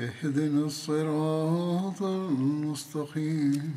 [0.00, 3.74] اهدنا الصراط المستقيم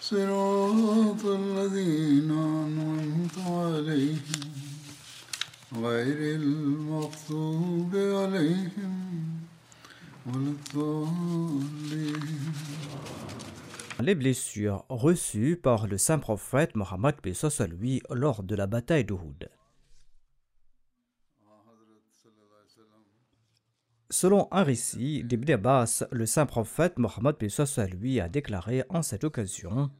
[0.00, 4.52] صراط الذين أنعمت عليهم
[5.76, 8.94] غير المغضوب عليهم
[10.26, 12.24] ولا الضالين
[14.02, 19.48] Les blessures reçues par le saint prophète Mohammed soit lui lors de la bataille d'Uhud.
[24.10, 29.24] Selon un récit d'Ibn Abbas, le saint prophète Mohammed soit lui a déclaré en cette
[29.24, 29.90] occasion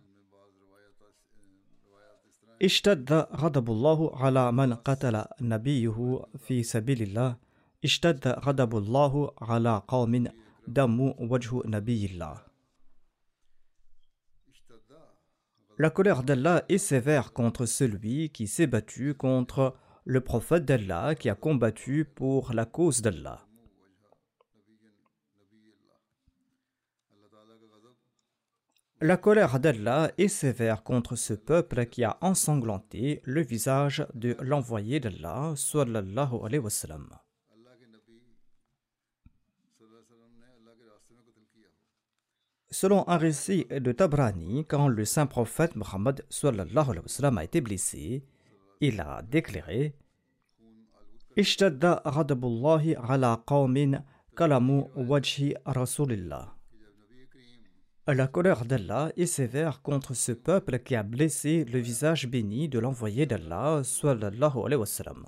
[2.62, 7.36] اشتد غضب الله على من قتل نبيه في سبيل الله
[7.84, 10.28] اشتد غضب الله على قوم
[10.68, 12.36] دم وجه نبي الله
[15.76, 21.28] La colère d'Allah est sévère contre celui qui s'est battu contre le prophète d'Allah qui
[21.28, 23.44] a combattu pour la cause d'Allah.
[29.01, 34.99] La colère d'Allah est sévère contre ce peuple qui a ensanglanté le visage de l'envoyé
[34.99, 37.07] d'Allah, sallallahu alayhi wa sallam.
[42.69, 45.75] Selon un récit de Tabrani, quand le saint prophète
[46.29, 48.25] sallam a été blessé,
[48.81, 49.95] il a déclaré
[51.37, 54.03] ala qawmin
[54.35, 56.58] kalamu wajhi rasulillah.
[58.11, 62.79] La colère d'Allah est sévère contre ce peuple qui a blessé le visage béni de
[62.79, 65.25] l'envoyé d'Allah sallallahu alayhi wa sallam.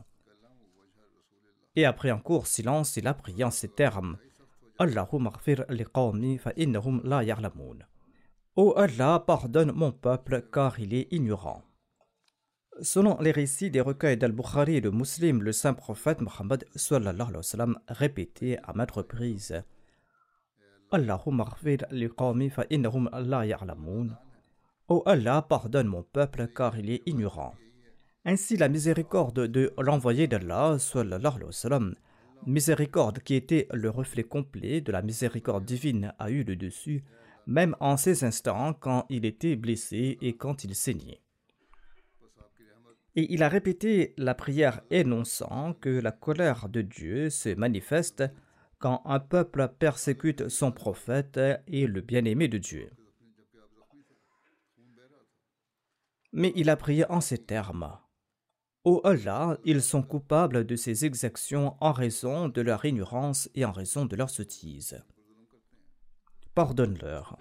[1.76, 4.18] Et après un court silence, il a prié en ces termes
[4.80, 4.96] la
[7.24, 7.78] ya'lamun.
[8.56, 11.62] Ô Allah, pardonne mon peuple car il est ignorant.
[12.82, 17.38] Selon les récits des recueils d'Al-Bukhari et de Muslim, le saint prophète Muhammad sallallahu alayhi
[17.38, 19.64] wa sallam répétait à maintes reprises
[20.92, 22.10] Allahumma la
[25.06, 27.56] Allah, pardonne mon peuple car il est ignorant.
[28.26, 31.96] Ainsi, la miséricorde de l'envoyé d'Allah, sallallahu alayhi
[32.46, 37.06] miséricorde qui était le reflet complet de la miséricorde divine, a eu le dessus,
[37.48, 41.22] même en ces instants quand il était blessé et quand il saignait.
[43.16, 48.24] Et il a répété la prière énonçant que la colère de Dieu se manifeste
[48.82, 52.92] quand un peuple persécute son prophète et le bien-aimé de Dieu.
[56.34, 57.98] Mais il a prié en ces termes.
[58.84, 63.72] Ô Allah, ils sont coupables de ces exactions en raison de leur ignorance et en
[63.72, 65.04] raison de leur sottise.
[66.56, 67.38] Pardonne-leur.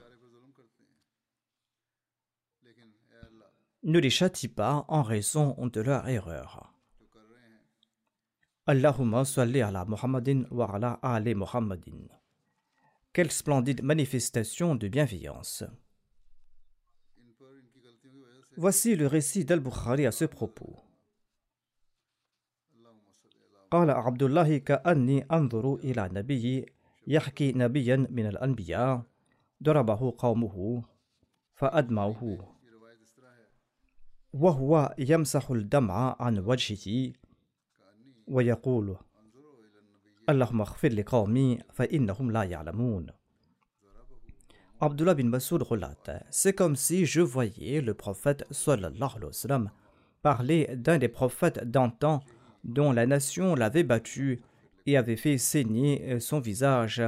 [3.82, 6.74] Ne les châtie pas en raison de leur erreur.
[8.69, 12.07] Allahumma salli ala Muhammadin wa ala ali Muhammadin.
[13.13, 15.63] Quelle splendide manifestation de bienveillance.
[18.57, 20.81] Voici le récit d'Al-Bukhari à ce propos.
[23.71, 26.65] قال عبد الله كأني أنظر إلى نبي
[27.07, 29.03] يحكي نبيا من الأنبياء
[29.63, 30.83] ضربه قومه
[31.55, 32.21] فأدمعه
[34.33, 37.13] وهو يمسح الدمع عن وجهه
[38.29, 38.95] ويقول
[40.29, 43.07] اللهم اغفر لقومي فإنهم لا يعلمون
[44.81, 49.71] Abdullah bin Masoud relate C'est comme si je voyais le prophète sallallahu alayhi wa sallam
[50.21, 52.19] parler d'un des prophètes d'antan
[52.65, 54.41] dont la nation l'avait battu
[54.85, 57.01] et avait fait saigner son visage.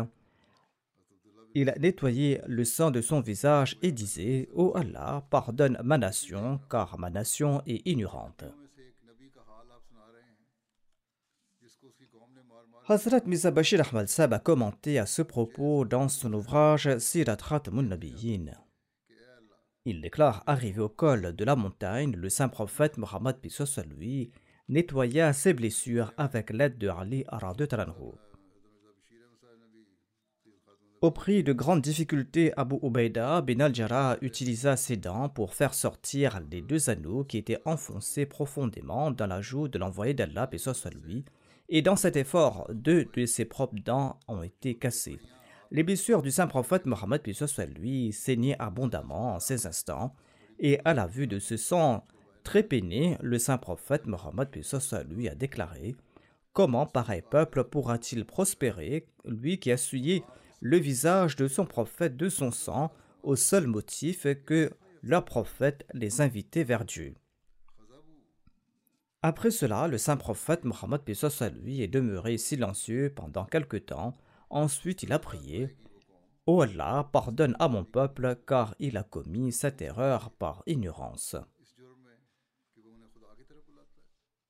[1.56, 6.98] Il nettoyait le sang de son visage et disait Ô Allah, pardonne ma nation, car
[7.00, 8.46] ma nation est ignorante.
[12.89, 17.37] Hazrat Mirza Bashir Ahmad Sab a commenté à ce propos dans son ouvrage Sirat
[17.71, 18.51] Nabiyyin.
[19.85, 23.37] Il déclare arrivé au col de la montagne, le saint prophète Mohammed
[23.89, 24.33] lui
[24.69, 27.25] nettoya ses blessures avec l'aide de Ali
[27.69, 28.15] Taranhu.
[31.03, 36.41] Au prix de grandes difficultés, Abu Ubaida bin al-Jarrah utilisa ses dents pour faire sortir
[36.51, 41.25] les deux anneaux qui étaient enfoncés profondément dans la joue de l'envoyé d'Allah, soit lui,
[41.75, 45.19] et dans cet effort, deux de ses propres dents ont été cassées.
[45.71, 50.15] Les blessures du saint prophète Mohammed, soit lui, saignaient abondamment en ces instants,
[50.59, 52.05] et à la vue de ce sang
[52.45, 55.97] très peiné, le saint prophète Mohammed, soit lui, a déclaré
[56.53, 59.77] Comment pareil peuple pourra-t-il prospérer, lui qui a
[60.61, 62.93] le visage de son prophète de son sang
[63.23, 64.71] au seul motif que
[65.03, 67.15] leur prophète les invitait vers Dieu?
[69.25, 71.03] Après cela, le saint prophète Mohammed
[71.63, 74.17] lui est demeuré silencieux pendant quelque temps.
[74.51, 75.77] Ensuite, il a prié
[76.47, 81.37] Ô oh Allah, pardonne à mon peuple car il a commis cette erreur par ignorance.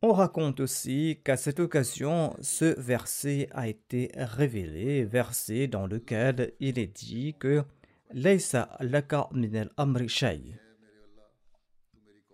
[0.01, 6.79] On raconte aussi qu'à cette occasion, ce verset a été révélé, verset dans lequel il
[6.79, 7.63] est dit que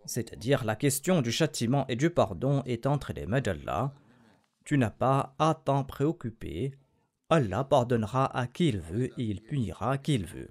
[0.09, 3.95] c'est-à-dire la question du châtiment et du pardon est entre les mains d'Allah.
[4.65, 6.75] Tu n'as pas à t'en préoccuper.
[7.31, 10.49] Allah pardonnera à qui il veut et il punira qui il veut.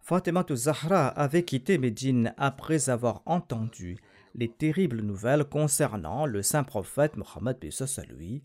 [0.00, 3.96] Fatima Zahra avait quitté Médine après avoir entendu
[4.34, 7.58] les terribles nouvelles concernant le saint prophète Mohammed
[8.10, 8.44] lui,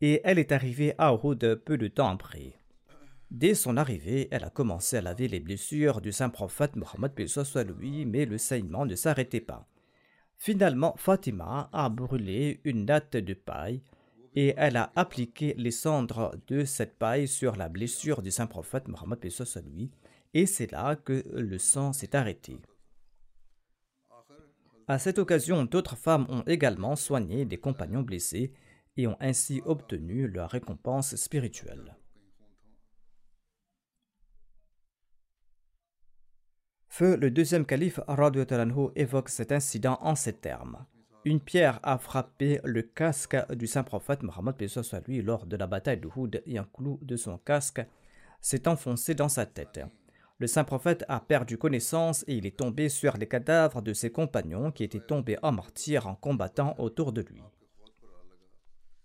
[0.00, 2.54] et elle est arrivée à Uhud peu de temps après.
[3.30, 7.12] Dès son arrivée, elle a commencé à laver les blessures du saint prophète Mohammed
[7.78, 9.68] lui, mais le saignement ne s'arrêtait pas.
[10.36, 13.82] Finalement, Fatima a brûlé une natte de paille
[14.34, 18.88] et elle a appliqué les cendres de cette paille sur la blessure du saint prophète
[18.88, 19.18] Mohammed
[19.66, 19.90] lui,
[20.32, 22.60] et c'est là que le sang s'est arrêté.
[24.86, 28.52] À cette occasion, d'autres femmes ont également soigné des compagnons blessés
[28.98, 31.96] et ont ainsi obtenu leur récompense spirituelle.
[36.88, 38.00] Feu, le deuxième calife
[38.48, 40.84] Talanhu évoque cet incident en ces termes.
[41.24, 44.56] Une pierre a frappé le casque du saint prophète Mohammed
[45.06, 47.80] lui lors de la bataille de Houd et un clou de son casque
[48.40, 49.80] s'est enfoncé dans sa tête.
[50.38, 54.10] Le saint prophète a perdu connaissance et il est tombé sur les cadavres de ses
[54.10, 57.42] compagnons qui étaient tombés en martyr en combattant autour de lui.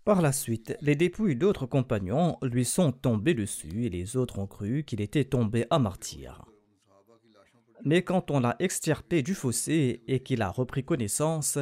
[0.04, 4.46] Par la suite, les dépouilles d'autres compagnons lui sont tombées dessus et les autres ont
[4.46, 6.44] cru qu'il était tombé en martyr.
[7.84, 11.58] Mais quand on l'a extirpé du fossé et qu'il a repris connaissance,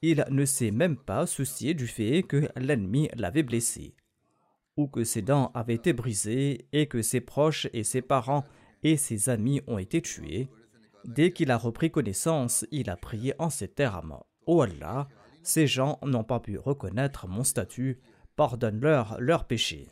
[0.00, 3.94] il ne s'est même pas soucié du fait que l'ennemi l'avait blessé,
[4.76, 8.44] ou que ses dents avaient été brisées et que ses proches et ses parents
[8.84, 10.48] et ses amis ont été tués.
[11.04, 15.08] Dès qu'il a repris connaissance, il a prié en ces termes oh Allah,
[15.42, 18.00] ces gens n'ont pas pu reconnaître mon statut,
[18.36, 19.88] pardonne-leur leurs péchés.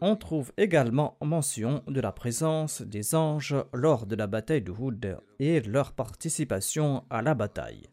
[0.00, 5.18] On trouve également mention de la présence des anges lors de la bataille de Houd
[5.38, 7.88] et leur participation à la bataille.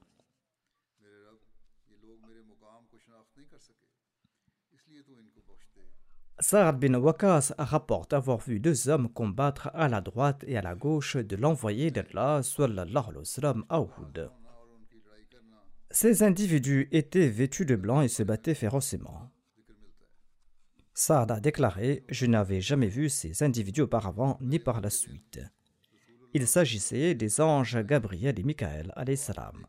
[6.44, 10.76] Saad bin Waqas rapporte avoir vu deux hommes combattre à la droite et à la
[10.76, 14.30] gauche de l'envoyé d'Allah sallallahu alayhi à Uhud.
[15.90, 19.32] Ces individus étaient vêtus de blanc et se battaient férocement.
[20.94, 25.40] Saad a déclaré Je n'avais jamais vu ces individus auparavant ni par la suite.
[26.34, 29.66] Il s'agissait des anges Gabriel et Michael salam.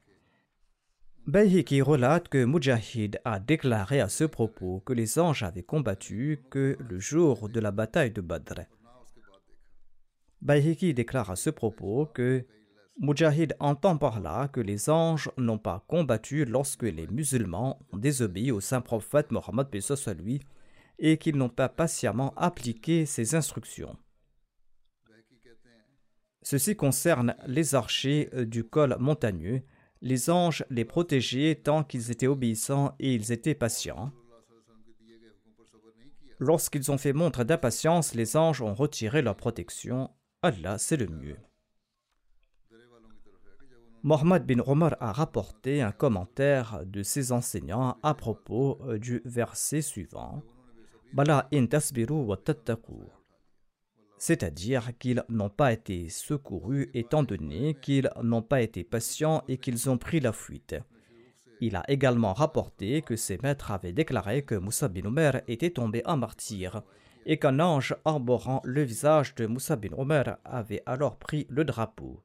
[1.26, 6.76] Bayhiki relate que Mujahid a déclaré à ce propos que les anges avaient combattu que
[6.78, 8.60] le jour de la bataille de Badr.
[10.42, 12.44] Bayhiki déclare à ce propos que
[13.00, 18.52] Mujahid entend par là que les anges n'ont pas combattu lorsque les musulmans ont désobéi
[18.52, 19.68] au saint prophète Mohammed
[20.18, 20.40] lui
[20.98, 23.96] et qu'ils n'ont pas patiemment appliqué ses instructions.
[26.42, 29.62] Ceci concerne les archers du col montagneux
[30.04, 34.12] les anges les protégeaient tant qu'ils étaient obéissants et ils étaient patients.
[36.38, 40.10] Lorsqu'ils ont fait montre d'impatience, les anges ont retiré leur protection.
[40.42, 41.38] Allah, c'est le mieux.
[44.02, 50.42] Mohammed bin Omar a rapporté un commentaire de ses enseignants à propos du verset suivant.
[51.14, 52.36] Bala in tasbiru wa
[54.16, 59.90] c'est-à-dire qu'ils n'ont pas été secourus étant donné qu'ils n'ont pas été patients et qu'ils
[59.90, 60.76] ont pris la fuite.
[61.60, 66.02] Il a également rapporté que ses maîtres avaient déclaré que Moussa bin Omer était tombé
[66.04, 66.82] en martyr
[67.26, 72.22] et qu'un ange arborant le visage de Moussa bin Omer avait alors pris le drapeau.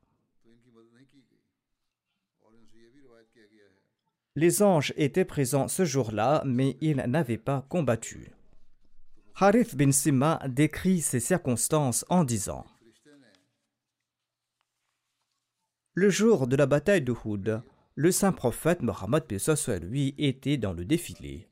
[4.35, 8.31] Les anges étaient présents ce jour-là, mais ils n'avaient pas combattu.
[9.41, 12.65] Harith bin Sima décrit ces circonstances en disant
[15.93, 17.63] Le jour de la bataille de Houd,
[17.95, 19.23] le saint prophète Mohammed
[19.81, 21.47] lui était dans le défilé.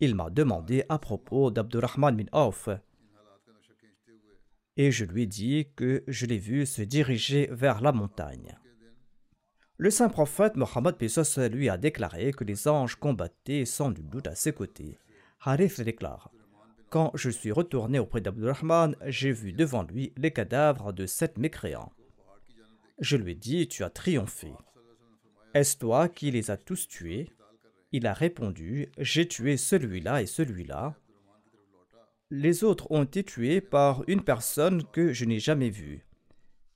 [0.00, 2.70] Il m'a demandé à propos d'Abdurrahman bin Auf
[4.78, 8.56] et je lui ai dit que je l'ai vu se diriger vers la montagne.
[9.76, 10.96] Le saint prophète Mohammed
[11.52, 14.98] lui a déclaré que les anges combattaient sans doute à ses côtés.
[15.40, 16.30] Harith déclare
[16.92, 21.90] quand je suis retourné auprès d'Abdurrahman, j'ai vu devant lui les cadavres de sept mécréants.
[22.98, 24.52] Je lui ai dit Tu as triomphé.
[25.54, 27.30] Est-ce toi qui les as tous tués?
[27.92, 30.94] Il a répondu J'ai tué celui-là et celui-là.
[32.30, 36.04] Les autres ont été tués par une personne que je n'ai jamais vue.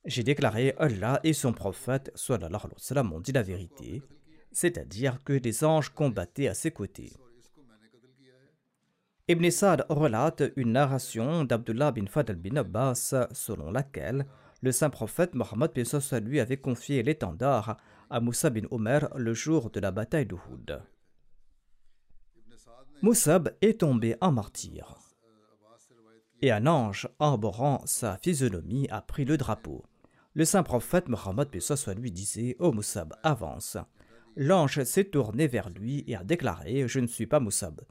[0.05, 4.01] J'ai déclaré Allah et son prophète sallallahu alayhi wa sallam ont dit la vérité,
[4.51, 7.13] c'est-à-dire que les anges combattaient à ses côtés.
[9.29, 14.25] Ibn Sa'd relate une narration d'Abdullah bin Fadl bin Abbas selon laquelle
[14.61, 15.71] le saint prophète Mohammed
[16.23, 17.75] lui avait confié l'étendard
[18.09, 20.81] à Moussa bin Omer le jour de la bataille d'Uhud.
[23.01, 24.95] Moussab est tombé en martyr.
[26.41, 29.83] Et un ange arborant sa physionomie a pris le drapeau.
[30.35, 31.49] Le saint prophète Mohammed
[31.97, 33.75] lui disait Ô Moussab, avance.
[34.37, 37.81] L'ange s'est tourné vers lui et a déclaré Je ne suis pas Moussab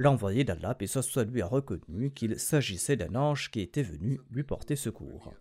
[0.00, 5.34] l'envoyé d'Allah, et a reconnu qu'il s'agissait d'un ange qui était venu lui porter secours.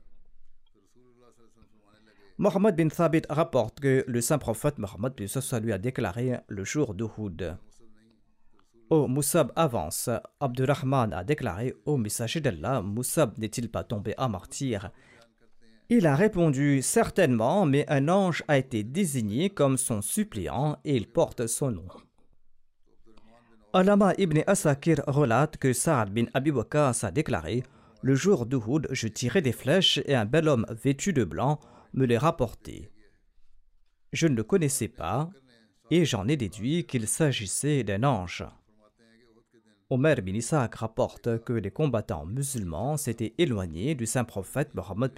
[2.38, 5.14] Mohammed bin Thabit rapporte que le saint prophète Mohammed
[5.62, 7.58] lui a déclaré le jour d'Uhud.
[8.90, 10.10] Oh Moussab avance.
[10.42, 14.92] Abdurrahman a déclaré Ô messager d'Allah, Moussab n'est-il pas tombé à martyr?
[15.90, 21.08] Il a répondu Certainement, mais un ange a été désigné comme son suppléant et il
[21.08, 21.88] porte son nom.
[23.72, 27.64] Alama ibn Asakir relate que Saad bin Abi a déclaré
[28.02, 31.60] Le jour d'Uhud, je tirais des flèches et un bel homme vêtu de blanc
[31.94, 32.90] me les rapportait.
[34.12, 35.30] Je ne le connaissais pas
[35.92, 38.44] et j'en ai déduit qu'il s'agissait d'un ange.
[39.92, 45.14] Omer bin Isaac rapporte que les combattants musulmans s'étaient éloignés du saint prophète Mohammed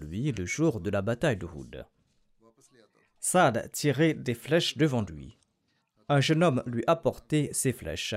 [0.00, 1.84] lui le jour de la bataille d'Uhud.
[3.18, 5.36] Saad tirait des flèches devant lui
[6.08, 8.14] un jeune homme lui apportait ses flèches.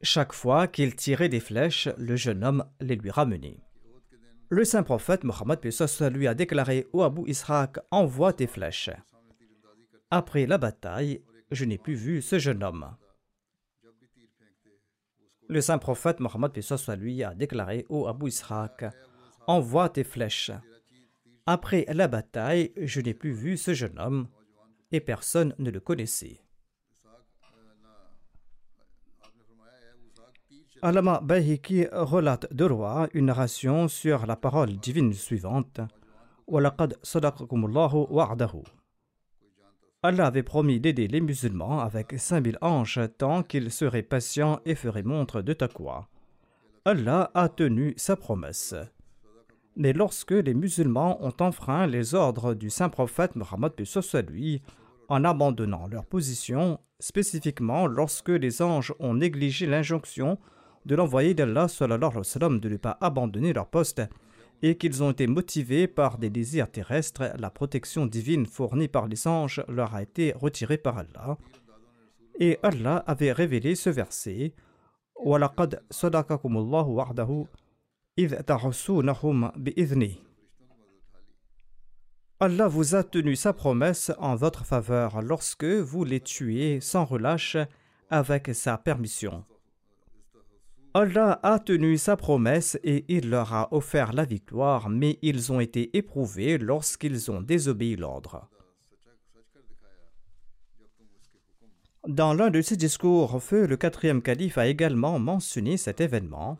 [0.00, 3.60] Chaque fois qu'il tirait des flèches, le jeune homme les lui ramenait.
[4.48, 5.60] Le saint prophète Mohammed
[6.12, 8.90] lui a déclaré Ô Abu Ishaq, envoie tes flèches.
[10.10, 12.96] Après la bataille, je n'ai plus vu ce jeune homme.
[15.48, 16.52] Le saint prophète Mohammed
[16.98, 18.84] lui a déclaré Ô Abu Ishaq,
[19.46, 20.52] envoie tes flèches.
[21.44, 24.28] Après la bataille, je n'ai plus vu ce jeune homme
[24.92, 26.40] et personne ne le connaissait.
[30.80, 35.80] Alama Bahiki relate de roi une narration sur la parole divine suivante
[40.02, 45.02] Allah avait promis d'aider les musulmans avec 5000 anges tant qu'ils seraient patients et feraient
[45.02, 46.06] montre de taqwa.
[46.84, 48.76] Allah a tenu sa promesse.
[49.74, 53.72] Mais lorsque les musulmans ont enfreint les ordres du saint prophète Muhammad
[54.28, 54.62] lui,
[55.08, 60.38] en abandonnant leur position, spécifiquement lorsque les anges ont négligé l'injonction
[60.86, 64.02] de l'envoyer d'Allah de ne pas abandonner leur poste
[64.62, 69.26] et qu'ils ont été motivés par des désirs terrestres, la protection divine fournie par les
[69.26, 71.38] anges leur a été retirée par Allah.
[72.40, 74.54] Et Allah avait révélé ce verset
[82.40, 87.56] Allah vous a tenu sa promesse en votre faveur lorsque vous les tuez sans relâche
[88.10, 89.44] avec sa permission.
[90.98, 95.60] Allah a tenu sa promesse et il leur a offert la victoire, mais ils ont
[95.60, 98.48] été éprouvés lorsqu'ils ont désobéi l'ordre.
[102.08, 106.58] Dans l'un de ses discours, Feu le quatrième calife a également mentionné cet événement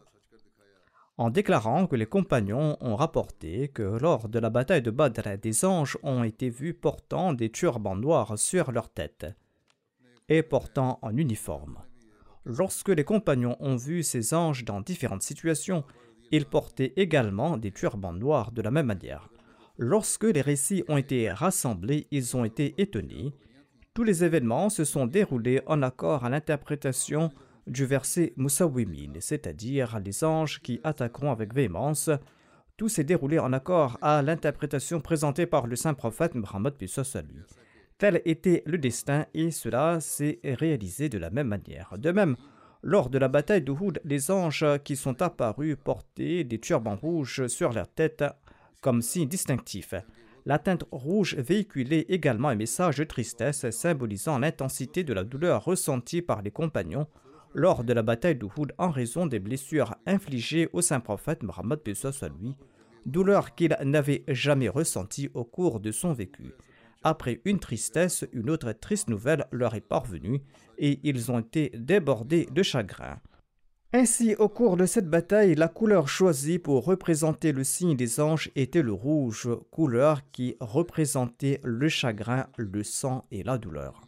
[1.17, 5.65] en déclarant que les compagnons ont rapporté que lors de la bataille de Badr, des
[5.65, 9.27] anges ont été vus portant des turbans noirs sur leur tête
[10.29, 11.83] et portant un uniforme.
[12.51, 15.85] Lorsque les compagnons ont vu ces anges dans différentes situations,
[16.31, 19.29] Ils portaient également des turbans noirs de la même manière.
[19.79, 23.35] Lorsque les récits ont été rassemblés, ils ont été étonnés.
[23.95, 27.31] Tous les événements se sont déroulés en accord à l'interprétation
[27.67, 32.11] du verset Moussawimin, c'est-à-dire les anges qui attaqueront avec véhémence.
[32.77, 36.91] Tout s'est déroulé en accord à l'interprétation présentée par le saint prophète Muhammad lui.
[37.99, 41.95] Tel était le destin et cela s'est réalisé de la même manière.
[41.99, 42.37] De même,
[42.85, 47.73] lors de la bataille d'Uhud, les anges qui sont apparus portaient des turbans rouges sur
[47.73, 48.25] leur tête
[48.81, 49.95] comme signe distinctif.
[50.47, 56.23] La teinte rouge véhiculait également un message de tristesse symbolisant l'intensité de la douleur ressentie
[56.23, 57.09] par les compagnons
[57.53, 62.55] lors de la bataille d'Uhud en raison des blessures infligées au saint prophète Mohammed lui,
[63.07, 66.55] douleur qu'il n'avait jamais ressentie au cours de son vécu.
[67.03, 70.43] Après une tristesse, une autre triste nouvelle leur est parvenue
[70.79, 73.21] et ils ont été débordés de chagrin.
[73.93, 78.51] Ainsi, au cours de cette bataille, la couleur choisie pour représenter le signe des anges
[78.55, 84.03] était le rouge, couleur qui représentait le chagrin, le sang et la douleur.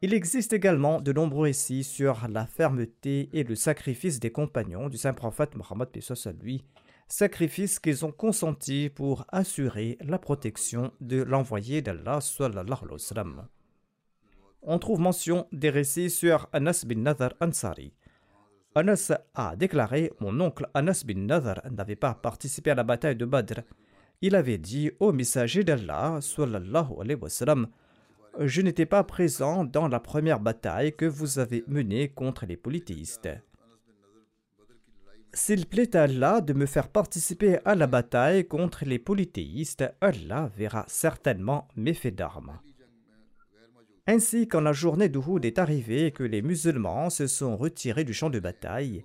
[0.00, 4.96] Il existe également de nombreux récits sur la fermeté et le sacrifice des compagnons du
[4.96, 5.88] saint prophète Mohammed
[6.40, 6.64] lui,
[7.08, 12.18] sacrifice qu'ils ont consenti pour assurer la protection de l'envoyé d'Allah
[14.62, 17.92] On trouve mention des récits sur Anas bin Nadar Ansari.
[18.74, 23.24] Anas a déclaré Mon oncle Anas bin Nadar n'avait pas participé à la bataille de
[23.24, 23.60] Badr.
[24.20, 26.18] Il avait dit au messager d'Allah,
[28.38, 33.28] Je n'étais pas présent dans la première bataille que vous avez menée contre les polythéistes.
[35.36, 40.50] S'il plaît à Allah de me faire participer à la bataille contre les polythéistes, Allah
[40.56, 42.58] verra certainement mes faits d'armes.
[44.06, 48.14] Ainsi, quand la journée d'Uhud est arrivée et que les musulmans se sont retirés du
[48.14, 49.04] champ de bataille,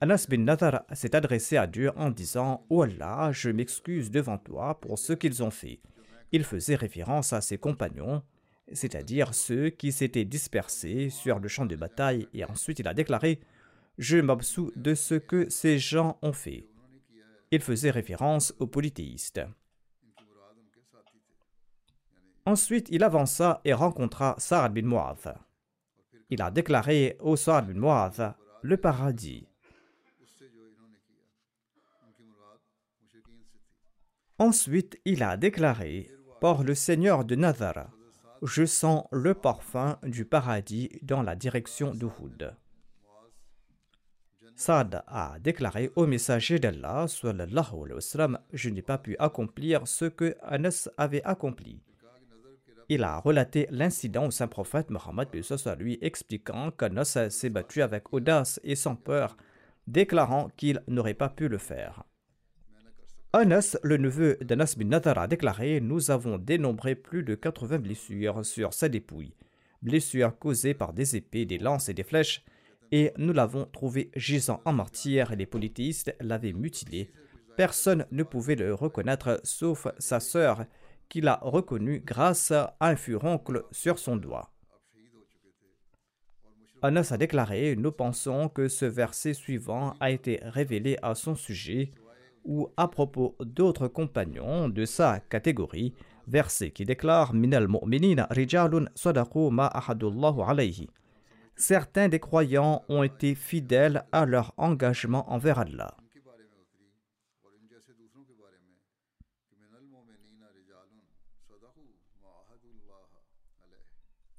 [0.00, 4.80] Anas bin Nadar s'est adressé à Dieu en disant Oh Allah, je m'excuse devant toi
[4.80, 5.80] pour ce qu'ils ont fait.
[6.32, 8.22] Il faisait référence à ses compagnons,
[8.72, 13.38] c'est-à-dire ceux qui s'étaient dispersés sur le champ de bataille, et ensuite il a déclaré
[13.98, 16.68] Je m'absous de ce que ces gens ont fait.
[17.50, 19.40] Il faisait référence aux polythéistes.
[22.44, 25.34] Ensuite, il avança et rencontra Sa'ad bin Mu'adh.
[26.30, 29.48] Il a déclaré au Sa'ad bin Mu'adh le paradis.
[34.38, 37.90] Ensuite, il a déclaré par le Seigneur de Nazar,
[38.42, 42.54] je sens le parfum du paradis dans la direction d'Uhud.
[44.54, 47.06] Saad a déclaré au messager d'Allah,
[48.52, 51.80] je n'ai pas pu accomplir ce que Anas avait accompli.
[52.88, 55.28] Il a relaté l'incident au saint prophète Mohammed
[55.78, 59.36] lui expliquant qu'Anas s'est battu avec audace et sans peur,
[59.88, 62.04] déclarant qu'il n'aurait pas pu le faire.
[63.32, 68.46] Anas, le neveu d'Anas bin Nadar, a déclaré Nous avons dénombré plus de 80 blessures
[68.46, 69.34] sur sa dépouille,
[69.82, 72.44] blessures causées par des épées, des lances et des flèches,
[72.92, 77.10] et nous l'avons trouvé gisant en martyr et les polythéistes l'avaient mutilé.
[77.56, 80.64] Personne ne pouvait le reconnaître sauf sa sœur
[81.08, 84.52] qu'il a reconnu grâce à un furoncle sur son doigt.
[86.82, 91.92] Anas a déclaré Nous pensons que ce verset suivant a été révélé à son sujet
[92.44, 95.94] ou à propos d'autres compagnons de sa catégorie,
[96.28, 100.88] verset qui déclare Minal mu'minina rijalun sadaqu ma ahadullahu alayhi.
[101.56, 105.96] Certains des croyants ont été fidèles à leur engagement envers Allah.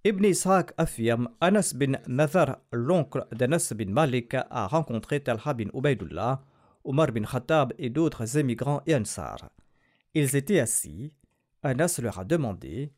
[0.04, 6.46] Ibn Ishaq affirme Anas bin Nazar, l'oncle d'Anas bin Malik, a rencontré Talha bin Ubaidullah,
[6.86, 9.50] Omar bin Khattab et d'autres émigrants et Ansar.
[10.14, 11.12] Ils étaient assis.
[11.62, 12.94] Anas leur a demandé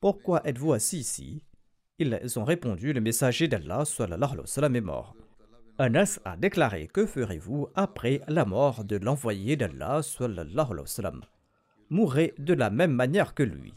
[0.00, 1.44] Pourquoi êtes-vous assis ici?
[2.00, 5.14] Ils ont répondu Le messager d'Allah est mort.
[5.76, 10.00] Anas a déclaré Que ferez-vous après la mort de l'envoyé d'Allah
[11.90, 13.74] Mourrez de la même manière que lui.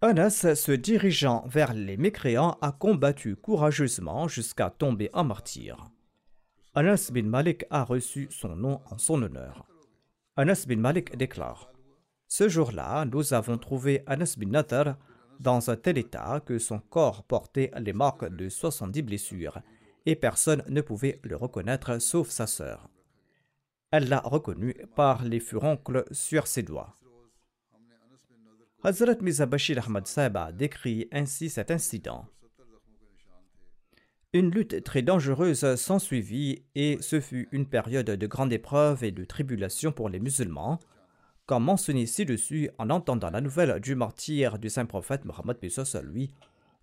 [0.00, 5.76] Anas, se dirigeant vers les mécréants, a combattu courageusement jusqu'à tomber en martyr.
[6.74, 9.66] Anas bin Malik a reçu son nom en son honneur.
[10.36, 11.70] Anas bin Malik déclare
[12.26, 14.96] Ce jour-là, nous avons trouvé Anas bin Nathar
[15.40, 19.60] dans un tel état que son corps portait les marques de 70 blessures
[20.06, 22.88] et personne ne pouvait le reconnaître sauf sa sœur.
[23.90, 26.94] Elle l'a reconnu par les furoncles sur ses doigts.
[28.84, 30.06] Hazrat Mirza Bashir Ahmad
[30.56, 32.26] décrit ainsi cet incident.
[34.34, 39.24] Une lutte très dangereuse s'ensuivit et ce fut une période de grande épreuve et de
[39.24, 40.78] tribulation pour les musulmans.
[41.48, 45.56] Comme mentionné ci-dessus, en entendant la nouvelle du martyr du saint prophète Mohammed
[46.04, 46.30] lui,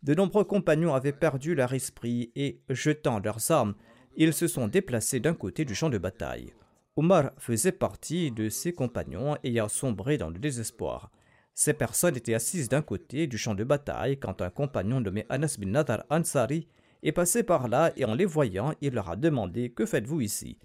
[0.02, 3.76] de nombreux compagnons avaient perdu leur esprit et, jetant leurs armes,
[4.18, 6.56] ils se sont déplacés d'un côté du champ de bataille.
[6.96, 11.12] Omar faisait partie de ses compagnons ayant sombré dans le désespoir.
[11.54, 15.58] Ces personnes étaient assises d'un côté du champ de bataille quand un compagnon nommé Anas
[15.60, 16.68] bin Nadar Ansari
[17.04, 20.58] est passé par là et en les voyant, il leur a demandé Que faites-vous ici?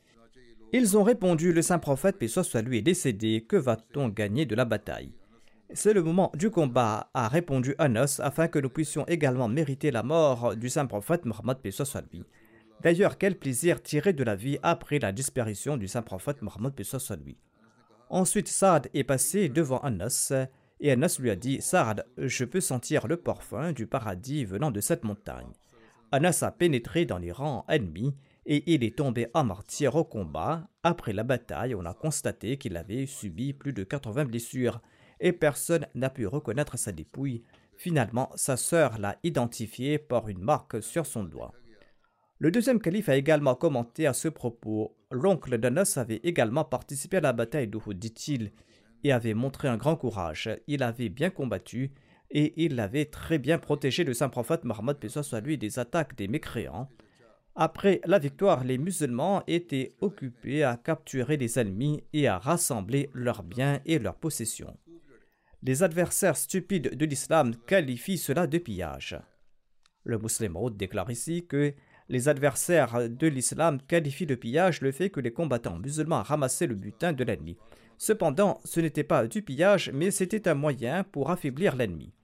[0.73, 4.55] Ils ont répondu Le saint prophète, paix soit lui, est décédé, que va-t-on gagner de
[4.55, 5.13] la bataille?
[5.73, 10.05] C'est le moment du combat, a répondu Anas, afin que nous puissions également mériter la
[10.05, 12.25] mort du saint prophète Mohammed, paix soit lui.
[12.83, 16.85] D'ailleurs, quel plaisir tirer de la vie après la disparition du saint prophète Mohammed, paix
[16.85, 17.37] soit lui.
[18.09, 20.33] Ensuite, Saad est passé devant Anas
[20.79, 24.81] et Anas lui a dit Saad, je peux sentir le parfum du paradis venant de
[24.81, 25.53] cette montagne.
[26.13, 28.15] Anas a pénétré dans les rangs ennemis
[28.51, 30.69] et il est tombé à martyr au combat.
[30.83, 34.81] Après la bataille, on a constaté qu'il avait subi plus de 80 blessures
[35.21, 37.45] et personne n'a pu reconnaître sa dépouille.
[37.77, 41.53] Finalement, sa sœur l'a identifié par une marque sur son doigt.
[42.39, 44.97] Le deuxième calife a également commenté à ce propos.
[45.13, 48.51] L'oncle d'Anas avait également participé à la bataille d'Uhud, dit-il,
[49.05, 50.51] et avait montré un grand courage.
[50.67, 51.93] Il avait bien combattu
[52.33, 56.27] et il avait très bien protégé le saint prophète Mohammed soit lui des attaques des
[56.27, 56.89] mécréants.
[57.57, 63.43] Après la victoire, les musulmans étaient occupés à capturer les ennemis et à rassembler leurs
[63.43, 64.77] biens et leurs possessions.
[65.63, 69.19] Les adversaires stupides de l'islam qualifient cela de pillage.
[70.05, 71.75] Le musulman déclare ici que
[72.09, 76.75] les adversaires de l'islam qualifient de pillage le fait que les combattants musulmans ramassaient le
[76.75, 77.59] butin de l'ennemi.
[77.99, 82.15] Cependant, ce n'était pas du pillage, mais c'était un moyen pour affaiblir l'ennemi.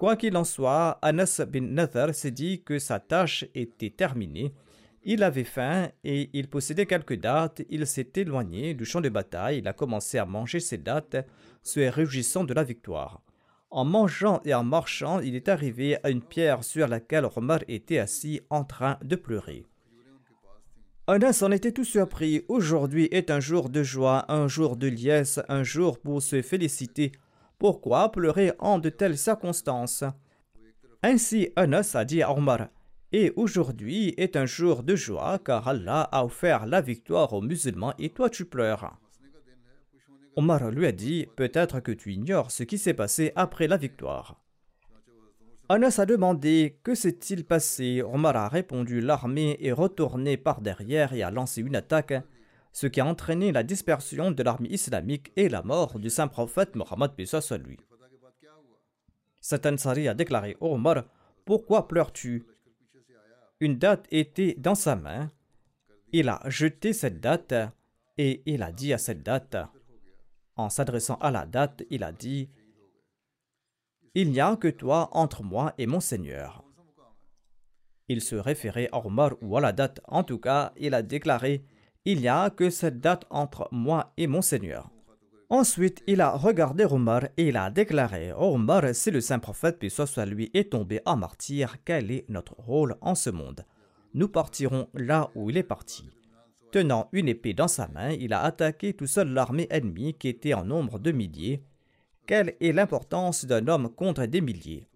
[0.00, 4.54] Quoi qu'il en soit, Anas bin Nather s'est dit que sa tâche était terminée.
[5.02, 7.60] Il avait faim et il possédait quelques dates.
[7.68, 9.58] Il s'est éloigné du champ de bataille.
[9.58, 11.18] Il a commencé à manger ses dates,
[11.62, 13.20] se réjouissant de la victoire.
[13.68, 17.98] En mangeant et en marchant, il est arrivé à une pierre sur laquelle Omar était
[17.98, 19.66] assis en train de pleurer.
[21.08, 22.46] Anas en était tout surpris.
[22.48, 27.12] Aujourd'hui est un jour de joie, un jour de liesse, un jour pour se féliciter
[27.60, 30.02] pourquoi pleurer en de telles circonstances?
[31.02, 32.68] Ainsi Anas a dit à Omar
[33.12, 37.92] Et aujourd'hui est un jour de joie car Allah a offert la victoire aux musulmans
[37.98, 38.98] et toi tu pleures.
[40.36, 44.40] Omar lui a dit Peut-être que tu ignores ce qui s'est passé après la victoire.
[45.68, 48.02] Anas a demandé Que s'est-il passé?
[48.02, 52.14] Omar a répondu L'armée est retournée par derrière et a lancé une attaque
[52.72, 56.76] ce qui a entraîné la dispersion de l'armée islamique et la mort du saint prophète
[56.76, 57.78] Mohammed soit lui.
[59.40, 61.04] Satan Sari a déclaré au Omar
[61.44, 62.44] Pourquoi pleures-tu?
[63.60, 65.30] Une date était dans sa main.
[66.12, 67.54] Il a jeté cette date
[68.18, 69.56] et il a dit à cette date,
[70.56, 72.50] en s'adressant à la date, il a dit
[74.14, 76.64] Il n'y a que toi entre moi et mon Seigneur.
[78.08, 80.00] Il se référait à Omar ou à la date.
[80.06, 81.64] En tout cas, il a déclaré
[82.04, 84.90] il n'y a que cette date entre moi et mon Seigneur.
[85.48, 89.78] Ensuite, il a regardé Omar et il a déclaré oh Omar, si le saint prophète,
[89.78, 93.64] puis soit lui, est tombé en martyr, quel est notre rôle en ce monde?
[94.14, 96.08] Nous partirons là où il est parti.
[96.70, 100.54] Tenant une épée dans sa main, il a attaqué tout seul l'armée ennemie qui était
[100.54, 101.64] en nombre de milliers.
[102.26, 104.86] Quelle est l'importance d'un homme contre des milliers?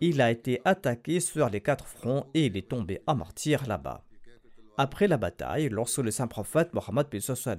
[0.00, 4.02] Il a été attaqué sur les quatre fronts et il est tombé en martyr là-bas.
[4.82, 7.06] Après la bataille, lorsque le saint prophète Mohammed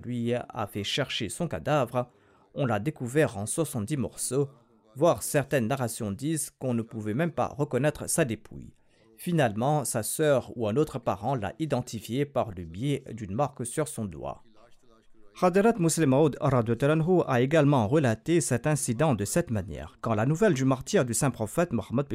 [0.04, 2.10] lui a fait chercher son cadavre,
[2.56, 4.50] on l'a découvert en 70 morceaux,
[4.96, 8.74] voire certaines narrations disent qu'on ne pouvait même pas reconnaître sa dépouille.
[9.18, 13.88] Finalement, sa sœur ou un autre parent l'a identifié par le biais d'une marque sur
[13.88, 14.42] son doigt.
[15.40, 19.96] Hadarat Muslim a également relaté cet incident de cette manière.
[20.02, 22.08] Quand la nouvelle du martyr du saint prophète Mohammed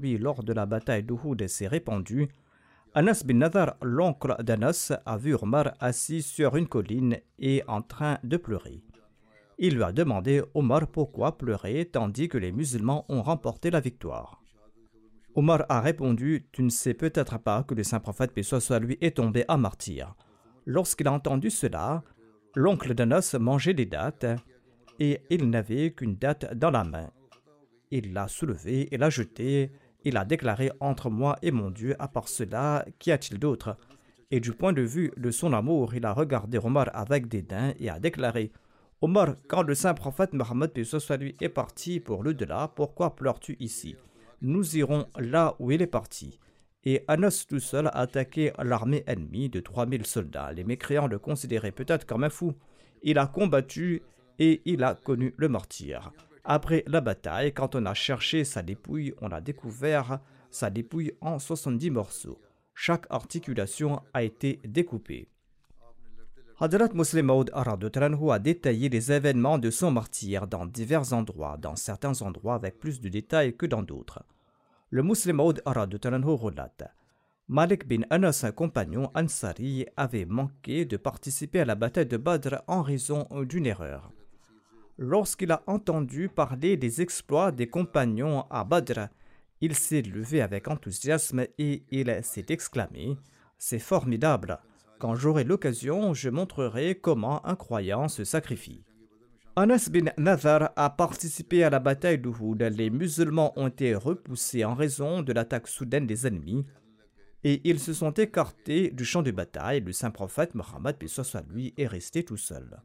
[0.00, 2.28] lui lors de la bataille d'Uhud s'est répandue,
[2.94, 8.18] Anas bin Nadar, l'oncle d'Anas, a vu Omar assis sur une colline et en train
[8.22, 8.82] de pleurer.
[9.56, 14.42] Il lui a demandé Omar pourquoi pleurer tandis que les musulmans ont remporté la victoire?
[15.34, 18.98] Omar a répondu Tu ne sais peut-être pas que le saint prophète paix soit lui
[19.00, 20.14] est tombé à martyr.
[20.66, 22.02] Lorsqu'il a entendu cela,
[22.54, 24.26] l'oncle d'Anas mangeait des dattes
[24.98, 27.10] et il n'avait qu'une date dans la main.
[27.90, 29.72] Il l'a soulevée et l'a jetée
[30.04, 33.76] il a déclaré entre moi et mon Dieu, à part cela, qu'y a-t-il d'autre?
[34.30, 37.90] Et du point de vue de son amour, il a regardé Omar avec dédain et
[37.90, 38.50] a déclaré
[39.02, 40.70] Omar, quand le saint prophète Mohammed
[41.18, 43.96] lui est parti pour le-delà, pourquoi pleures-tu ici?
[44.40, 46.38] Nous irons là où il est parti.
[46.84, 50.52] et Anas tout seul a attaqué l'armée ennemie de 3000 soldats.
[50.52, 52.54] Les mécréants le considéraient peut-être comme un fou.
[53.02, 54.02] Il a combattu
[54.38, 56.12] et il a connu le martyr.
[56.44, 60.18] Après la bataille, quand on a cherché sa dépouille, on a découvert
[60.50, 62.40] sa dépouille en 70 morceaux.
[62.74, 65.28] Chaque articulation a été découpée.
[66.58, 72.22] Hadrat Muslim Maud a détaillé les événements de son martyr dans divers endroits, dans certains
[72.22, 74.24] endroits avec plus de détails que dans d'autres.
[74.90, 76.84] Le Muslim Maud relate
[77.48, 82.62] Malik bin Anas, un compagnon Ansari, avait manqué de participer à la bataille de Badr
[82.66, 84.12] en raison d'une erreur.
[84.98, 89.08] Lorsqu'il a entendu parler des exploits des compagnons à Badr,
[89.60, 93.16] il s'est levé avec enthousiasme et il s'est exclamé
[93.58, 94.58] C'est formidable
[95.02, 98.84] quand j'aurai l'occasion, je montrerai comment un croyant se sacrifie.
[99.56, 102.62] Anas bin Nazar a participé à la bataille d'Uhud.
[102.62, 106.64] Les musulmans ont été repoussés en raison de l'attaque soudaine des ennemis
[107.42, 109.80] et ils se sont écartés du champ de bataille.
[109.80, 110.96] Le saint prophète Mohammed
[111.50, 112.80] lui est resté tout seul.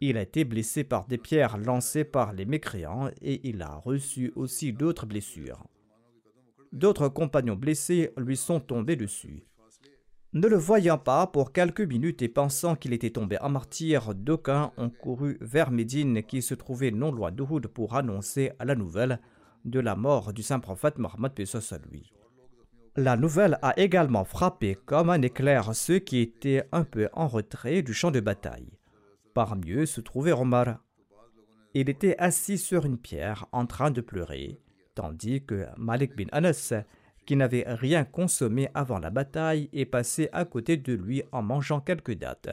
[0.00, 4.32] Il a été blessé par des pierres lancées par les mécréants et il a reçu
[4.36, 5.66] aussi d'autres blessures.
[6.72, 9.46] D'autres compagnons blessés lui sont tombés dessus.
[10.34, 14.72] Ne le voyant pas pour quelques minutes et pensant qu'il était tombé en martyr, d'aucuns
[14.76, 19.18] ont couru vers Médine qui se trouvait non loin d'Uhud pour annoncer la nouvelle
[19.64, 22.12] de la mort du saint prophète Mohammed à lui.
[22.96, 27.80] La nouvelle a également frappé comme un éclair ceux qui étaient un peu en retrait
[27.80, 28.75] du champ de bataille.
[29.36, 30.78] Parmi eux se trouvait Omar.
[31.74, 34.62] Il était assis sur une pierre en train de pleurer,
[34.94, 36.72] tandis que Malik bin Anas
[37.26, 41.82] qui n'avait rien consommé avant la bataille et passait à côté de lui en mangeant
[41.82, 42.48] quelques dates.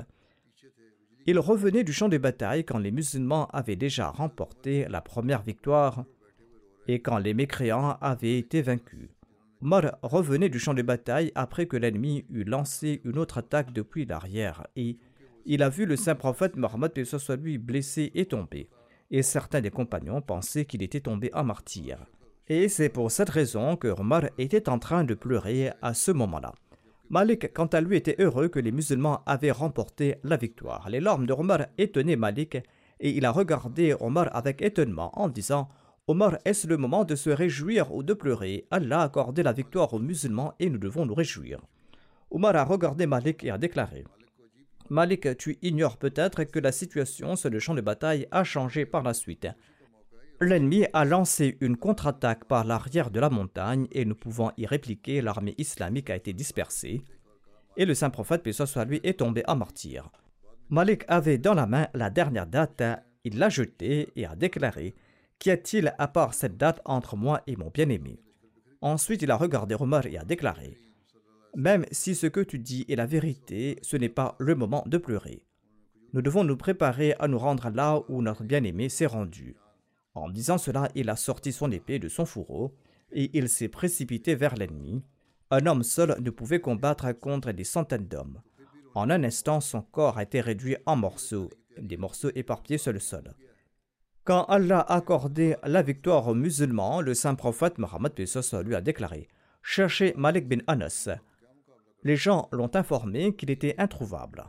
[1.26, 6.04] Il revenait du champ de bataille quand les musulmans avaient déjà remporté la première victoire
[6.90, 9.08] et quand les mécréants avaient été vaincus.
[9.62, 14.06] Omar revenait du champ de bataille après que l'ennemi eut lancé une autre attaque depuis
[14.06, 14.98] l'arrière et
[15.46, 18.70] il a vu le saint prophète Mohammed soit lui blessé et tombé.
[19.12, 21.98] Et certains des compagnons pensaient qu'il était tombé en martyr.
[22.48, 26.54] Et c'est pour cette raison que Omar était en train de pleurer à ce moment-là.
[27.10, 30.90] Malik, quant à lui, était heureux que les musulmans avaient remporté la victoire.
[30.90, 32.58] Les larmes de Omar étonnaient Malik
[33.00, 35.70] et il a regardé Omar avec étonnement en disant
[36.08, 38.66] Omar, est-ce le moment de se réjouir ou de pleurer?
[38.72, 41.62] Allah a accordé la victoire aux musulmans et nous devons nous réjouir.
[42.32, 44.06] Omar a regardé Malik et a déclaré
[44.94, 49.02] Malik, tu ignores peut-être que la situation sur le champ de bataille a changé par
[49.02, 49.48] la suite.
[50.40, 55.22] L'ennemi a lancé une contre-attaque par l'arrière de la montagne et ne pouvant y répliquer,
[55.22, 57.02] l'armée islamique a été dispersée
[57.76, 60.12] et le saint prophète, paix soit lui, est tombé en martyr.
[60.70, 62.84] Malik avait dans la main la dernière date,
[63.24, 64.94] il l'a jetée et a déclaré
[65.40, 68.22] Qu'y a-t-il à part cette date entre moi et mon bien-aimé?
[68.80, 70.78] Ensuite, il a regardé Omar et a déclaré
[71.56, 74.98] Même si ce que tu dis est la vérité, ce n'est pas le moment de
[74.98, 75.44] pleurer.
[76.14, 79.56] Nous devons nous préparer à nous rendre là où notre bien-aimé s'est rendu.
[80.16, 82.76] En disant cela, il a sorti son épée de son fourreau
[83.12, 85.04] et il s'est précipité vers l'ennemi.
[85.52, 88.42] Un homme seul ne pouvait combattre contre des centaines d'hommes.
[88.96, 93.00] En un instant, son corps a été réduit en morceaux, des morceaux éparpillés sur le
[93.00, 93.34] sol.
[94.24, 98.14] Quand Allah a accordé la victoire aux musulmans, le saint prophète Mohammed
[98.66, 99.28] lui a déclaré
[99.62, 101.10] Cherchez Malik bin Anas.
[102.04, 104.46] Les gens l'ont informé qu'il était introuvable.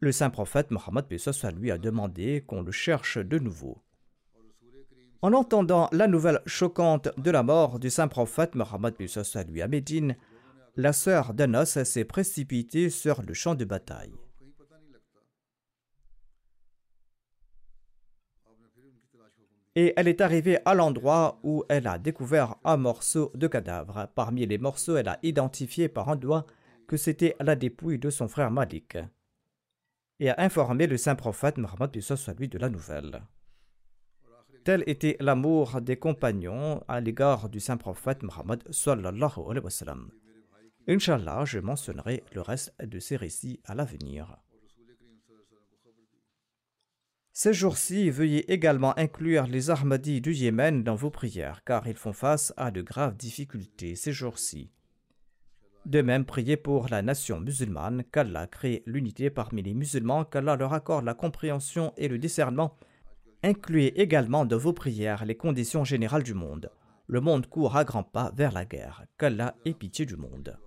[0.00, 1.06] Le saint prophète Mohammed
[1.56, 3.82] lui a demandé qu'on le cherche de nouveau.
[5.20, 8.94] En entendant la nouvelle choquante de la mort du saint prophète Mohammed
[9.48, 10.16] lui à Médine,
[10.76, 14.14] la sœur d'Anas s'est précipitée sur le champ de bataille.
[19.80, 24.08] Et elle est arrivée à l'endroit où elle a découvert un morceau de cadavre.
[24.16, 26.46] Parmi les morceaux, elle a identifié par un doigt
[26.88, 28.98] que c'était la dépouille de son frère Malik
[30.18, 31.96] et a informé le saint prophète Mohammed
[32.36, 33.22] lui de la nouvelle.
[34.64, 40.10] Tel était l'amour des compagnons à l'égard du saint prophète Mohammed sallallahu alayhi wa sallam.
[40.88, 44.38] Inch'Allah, je mentionnerai le reste de ces récits à l'avenir.
[47.40, 52.12] Ces jours-ci, veuillez également inclure les Ahmadis du Yémen dans vos prières, car ils font
[52.12, 54.72] face à de graves difficultés ces jours-ci.
[55.86, 60.72] De même, priez pour la nation musulmane, qu'Allah crée l'unité parmi les musulmans, qu'Allah leur
[60.72, 62.76] accorde la compréhension et le discernement.
[63.44, 66.72] Incluez également dans vos prières les conditions générales du monde.
[67.06, 69.04] Le monde court à grands pas vers la guerre.
[69.16, 70.58] Qu'Allah ait pitié du monde.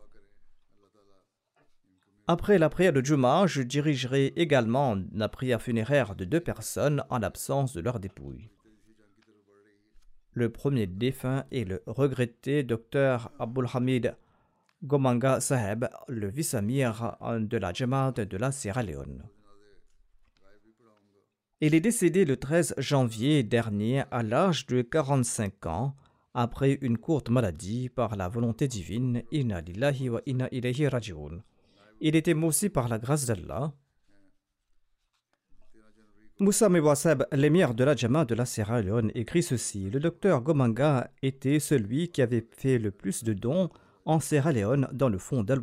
[2.32, 7.20] Après la prière de Juma, je dirigerai également la prière funéraire de deux personnes en
[7.20, 8.48] l'absence de leur dépouille.
[10.32, 14.15] Le premier défunt est le regretté docteur Abul Hamid
[14.82, 19.24] Gomanga Saheb, le vice-amir de la Jamaat de la Sierra Leone.
[21.60, 25.98] Il est décédé le 13 janvier dernier à l'âge de 45 ans
[26.34, 29.22] après une courte maladie par la volonté divine.
[29.34, 31.44] Inna lillahi wa inna ilayhi raji'un.
[32.04, 33.74] Il était aussi par la grâce d'Allah.
[36.40, 41.12] Moussa Mewasab, l'émir de la Jama de la Sierra Leone, écrit ceci Le docteur Gomanga
[41.22, 43.70] était celui qui avait fait le plus de dons
[44.06, 45.62] en Sierra Leone dans le fond dal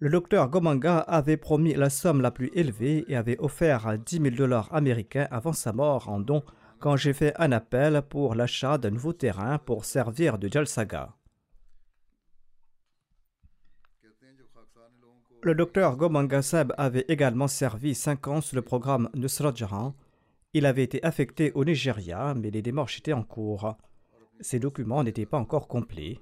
[0.00, 4.34] Le docteur Gomanga avait promis la somme la plus élevée et avait offert 10 000
[4.34, 6.42] dollars américains avant sa mort en don
[6.80, 11.14] quand j'ai fait un appel pour l'achat d'un nouveau terrain pour servir de Jalsaga.
[15.42, 19.54] Le docteur Gomanga Seb avait également servi 5 ans sous le programme Nusrat.
[20.52, 23.74] Il avait été affecté au Nigeria, mais les démarches étaient en cours.
[24.40, 26.20] Ces documents n'étaient pas encore complets.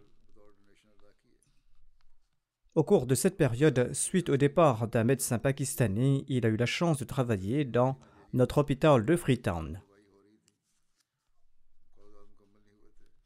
[2.76, 6.66] Au cours de cette période, suite au départ d'un médecin pakistanais, il a eu la
[6.66, 7.98] chance de travailler dans
[8.32, 9.82] notre hôpital de Freetown.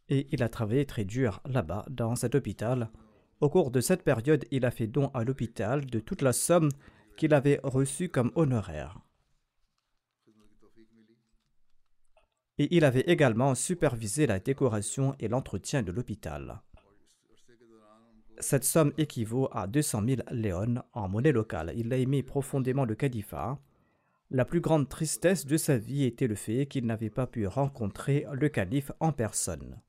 [0.08, 2.90] Et il a travaillé très dur là-bas, dans cet hôpital.
[3.42, 6.70] Au cours de cette période, il a fait don à l'hôpital de toute la somme
[7.18, 8.98] qu'il avait reçue comme honoraire.
[12.58, 16.60] et il avait également supervisé la décoration et l'entretien de l'hôpital.
[18.38, 21.72] Cette somme équivaut à 200 000 léons en monnaie locale.
[21.76, 23.58] Il a aimé profondément le califat.
[24.30, 28.26] La plus grande tristesse de sa vie était le fait qu'il n'avait pas pu rencontrer
[28.32, 29.80] le calife en personne.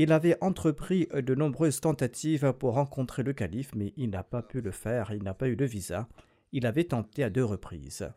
[0.00, 4.60] Il avait entrepris de nombreuses tentatives pour rencontrer le calife, mais il n'a pas pu
[4.60, 6.08] le faire, il n'a pas eu de visa.
[6.52, 8.08] Il avait tenté à deux reprises.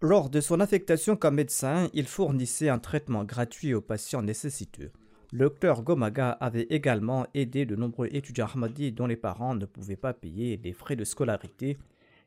[0.00, 4.90] Lors de son affectation comme médecin, il fournissait un traitement gratuit aux patients nécessiteux.
[5.32, 9.96] Le docteur Gomaga avait également aidé de nombreux étudiants Ahmadis dont les parents ne pouvaient
[9.96, 11.76] pas payer les frais de scolarité.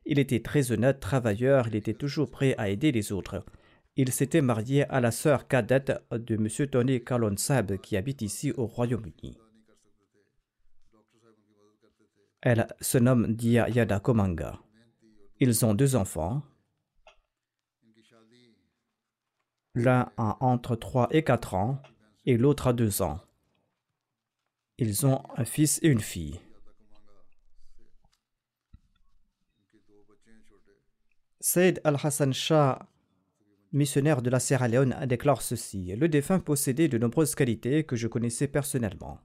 [0.06, 3.44] Il était très honnête, travailleur, il était toujours prêt à aider les autres.
[3.96, 6.70] Il s'était marié à la sœur cadette de M.
[6.70, 9.38] Tony Kalonsab qui habite ici au Royaume-Uni.
[12.42, 14.60] Elle se nomme Dia Yada Komanga.
[15.42, 16.44] Ils ont deux enfants,
[19.76, 21.82] L'un a entre 3 et 4 ans
[22.26, 23.22] et l'autre a 2 ans.
[24.78, 26.40] Ils ont un fils et une fille.
[31.40, 32.90] Saïd al-Hassan Shah,
[33.72, 38.08] missionnaire de la Sierra Leone, déclare ceci Le défunt possédait de nombreuses qualités que je
[38.08, 39.20] connaissais personnellement.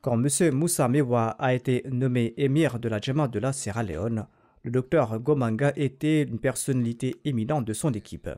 [0.00, 0.54] Quand M.
[0.54, 4.26] Moussa Mewa a été nommé émir de la Jama de la Sierra Leone,
[4.64, 8.28] le docteur Gomanga était une personnalité éminente de son équipe.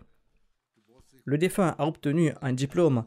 [1.24, 3.04] Le défunt a obtenu un diplôme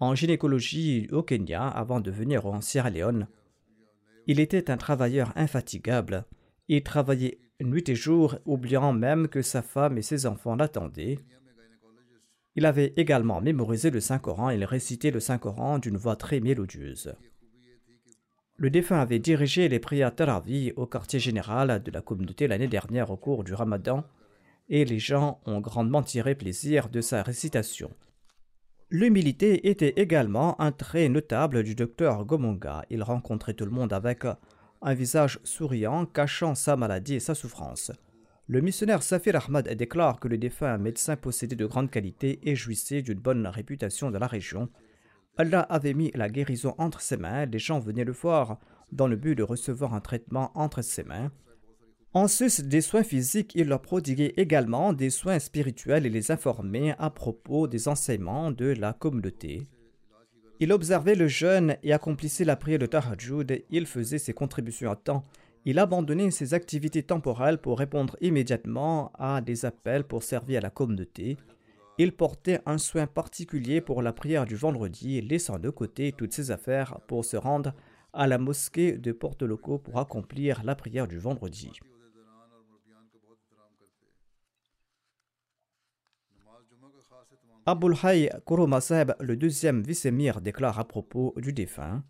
[0.00, 3.28] en gynécologie au Kenya avant de venir en Sierra Leone.
[4.26, 6.24] Il était un travailleur infatigable.
[6.68, 11.18] Il travaillait nuit et jour, oubliant même que sa femme et ses enfants l'attendaient.
[12.54, 17.14] Il avait également mémorisé le Saint-Coran et il récitait le Saint-Coran d'une voix très mélodieuse.
[18.56, 23.10] Le défunt avait dirigé les prières Taravi au quartier général de la communauté l'année dernière
[23.10, 24.04] au cours du Ramadan
[24.68, 27.90] et les gens ont grandement tiré plaisir de sa récitation.
[28.90, 32.84] L'humilité était également un trait notable du docteur Gomonga.
[32.90, 34.24] Il rencontrait tout le monde avec
[34.82, 37.92] un visage souriant, cachant sa maladie et sa souffrance.
[38.46, 43.02] Le missionnaire Safir Ahmad déclare que le défunt médecin possédait de grandes qualités et jouissait
[43.02, 44.70] d'une bonne réputation dans la région.
[45.36, 48.58] Allah avait mis la guérison entre ses mains, les gens venaient le voir
[48.90, 51.30] dans le but de recevoir un traitement entre ses mains.
[52.14, 56.94] En sus des soins physiques, il leur prodiguait également des soins spirituels et les informait
[56.98, 59.68] à propos des enseignements de la communauté.
[60.60, 64.96] Il observait le jeûne et accomplissait la prière de Tahajjud, il faisait ses contributions à
[64.96, 65.24] temps,
[65.64, 70.70] il abandonnait ses activités temporelles pour répondre immédiatement à des appels pour servir à la
[70.70, 71.36] communauté.
[71.98, 76.50] Il portait un soin particulier pour la prière du vendredi, laissant de côté toutes ses
[76.50, 77.72] affaires pour se rendre
[78.12, 81.70] à la mosquée de Porto Loco pour accomplir la prière du vendredi.
[87.70, 92.02] Abul Hay Kurumaseb, le deuxième vice-émir, déclare à propos du défunt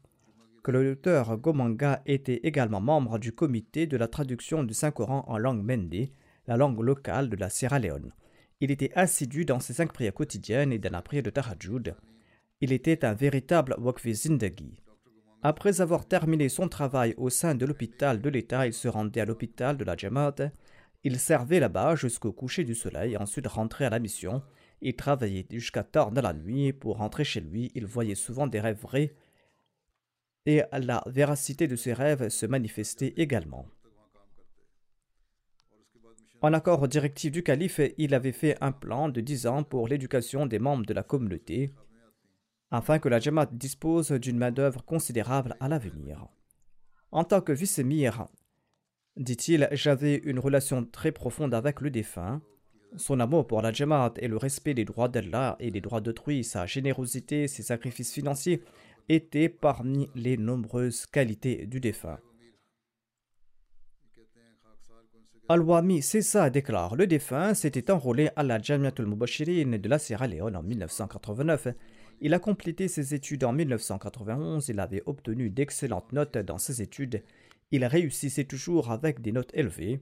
[0.63, 5.37] que le docteur Gomanga était également membre du comité de la traduction du Saint-Coran en
[5.37, 6.11] langue mende,
[6.47, 8.13] la langue locale de la Sierra Leone.
[8.61, 11.97] Il était assidu dans ses cinq prières quotidiennes et dans la prière de Tahajjud.
[12.61, 14.81] Il était un véritable Wakfi Zindagi.
[15.43, 19.25] Après avoir terminé son travail au sein de l'hôpital de l'État, il se rendait à
[19.25, 20.53] l'hôpital de la Jamaat.
[21.03, 24.41] Il servait là-bas jusqu'au coucher du soleil, ensuite rentrait à la mission
[24.81, 26.73] Il travaillait jusqu'à tard dans la nuit.
[26.73, 29.15] Pour rentrer chez lui, il voyait souvent des rêves vrais
[30.49, 33.67] et la véracité de ses rêves se manifestait également.
[36.41, 39.89] En accord aux directives du calife, il avait fait un plan de 10 ans pour
[39.89, 41.75] l'éducation des membres de la communauté,
[42.71, 46.27] afin que la Jamaat dispose d'une main-d'œuvre considérable à l'avenir.
[47.11, 48.27] En tant que vice-émir,
[49.17, 52.41] dit-il, j'avais une relation très profonde avec le défunt.
[52.97, 56.43] Son amour pour la Jamaat et le respect des droits d'Allah et des droits d'autrui,
[56.43, 58.63] sa générosité, ses sacrifices financiers
[59.09, 62.19] étaient parmi les nombreuses qualités du défunt.
[65.51, 70.57] Al-Wami ça déclare Le défunt s'était enrôlé à la Jamiatul Mubashirin de la Sierra Leone
[70.57, 71.69] en 1989.
[72.21, 74.69] Il a complété ses études en 1991.
[74.69, 77.23] Il avait obtenu d'excellentes notes dans ses études.
[77.71, 80.01] Il réussissait toujours avec des notes élevées.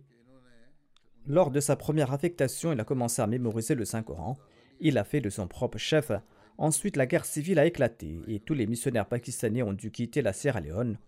[1.28, 4.36] Lors de sa première affectation, il a commencé à mémoriser le Saint-Coran.
[4.78, 6.12] Il a fait de son propre chef.
[6.56, 10.32] Ensuite, la guerre civile a éclaté et tous les missionnaires pakistanais ont dû quitter la
[10.32, 10.98] Sierra Leone.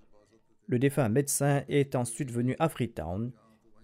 [0.66, 3.30] Le défunt médecin est ensuite venu à Freetown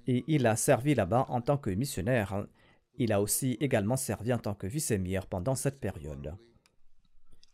[0.07, 2.47] et il a servi là-bas en tant que missionnaire.
[2.99, 6.35] Il a aussi également servi en tant que vice-émir pendant cette période.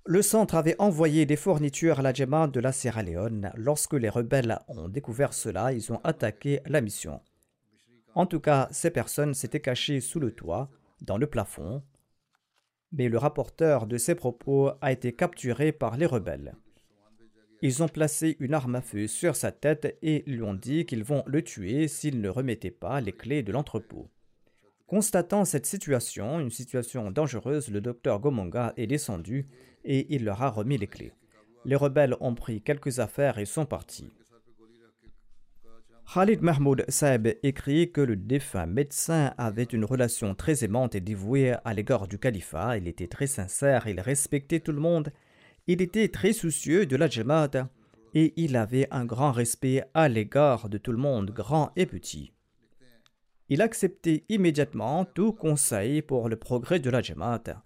[0.06, 3.52] Le centre avait envoyé des fournitures à la Jema de la Sierra Leone.
[3.54, 7.20] Lorsque les rebelles ont découvert cela, ils ont attaqué la mission.
[8.14, 10.68] En tout cas, ces personnes s'étaient cachées sous le toit,
[11.00, 11.82] dans le plafond,
[12.92, 16.54] mais le rapporteur de ces propos a été capturé par les rebelles.
[17.62, 21.04] Ils ont placé une arme à feu sur sa tête et lui ont dit qu'ils
[21.04, 24.08] vont le tuer s'il ne remettait pas les clés de l'entrepôt.
[24.86, 29.46] Constatant cette situation, une situation dangereuse, le docteur Gomonga est descendu
[29.84, 31.12] et il leur a remis les clés.
[31.64, 34.10] Les rebelles ont pris quelques affaires et sont partis.
[36.12, 41.54] Khalid Mahmoud Saeb écrit que le défunt médecin avait une relation très aimante et dévouée
[41.64, 42.78] à l'égard du califat.
[42.78, 45.12] Il était très sincère, il respectait tout le monde
[45.72, 47.68] il était très soucieux de la Jamaat
[48.12, 52.32] et il avait un grand respect à l'égard de tout le monde, grand et petit.
[53.48, 57.62] Il acceptait immédiatement tout conseil pour le progrès de la Jamaat.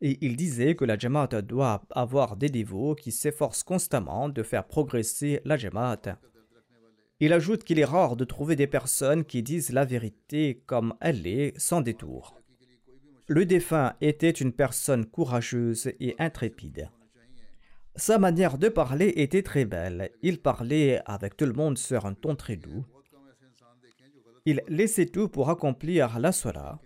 [0.00, 4.68] Et il disait que la Jamaat doit avoir des dévots qui s'efforcent constamment de faire
[4.68, 6.20] progresser la Jamaat.
[7.22, 11.26] Il ajoute qu'il est rare de trouver des personnes qui disent la vérité comme elle
[11.26, 12.40] est, sans détour.
[13.28, 16.88] Le défunt était une personne courageuse et intrépide.
[17.94, 20.10] Sa manière de parler était très belle.
[20.22, 22.86] Il parlait avec tout le monde sur un ton très doux.
[24.46, 26.80] Il laissait tout pour accomplir la sola.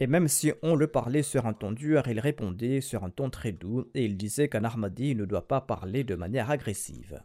[0.00, 3.30] Et même si on le parlait sur un ton dur, il répondait sur un ton
[3.30, 7.22] très doux et il disait qu'un Ahmadi ne doit pas parler de manière agressive.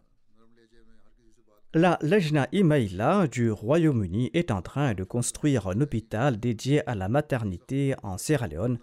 [1.75, 7.09] La Lejna Imaïla du Royaume-Uni est en train de construire un hôpital dédié à la
[7.09, 8.77] maternité en Sierra Leone.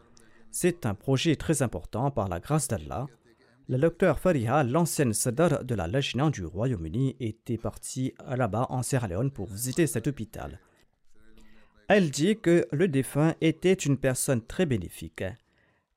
[0.50, 3.06] C'est un projet très important par la grâce d'Allah.
[3.68, 9.06] Le docteur Fariha, l'ancienne sadar de la Lajna du Royaume-Uni, était partie là-bas en Sierra
[9.06, 10.58] Leone pour visiter cet hôpital.
[11.86, 15.22] Elle dit que le défunt était une personne très bénéfique.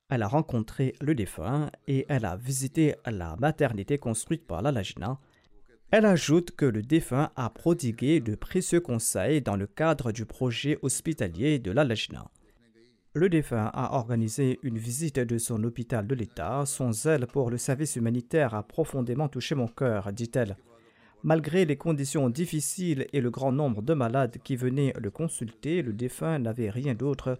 [0.09, 5.17] Elle a rencontré le défunt et elle a visité la maternité construite par la Lajna.
[5.91, 10.79] Elle ajoute que le défunt a prodigué de précieux conseils dans le cadre du projet
[10.81, 12.31] hospitalier de la Lajna.
[13.15, 16.65] Le défunt a organisé une visite de son hôpital de l'État.
[16.65, 20.57] Son zèle pour le service humanitaire a profondément touché mon cœur, dit-elle.
[21.21, 25.93] Malgré les conditions difficiles et le grand nombre de malades qui venaient le consulter, le
[25.93, 27.37] défunt n'avait rien d'autre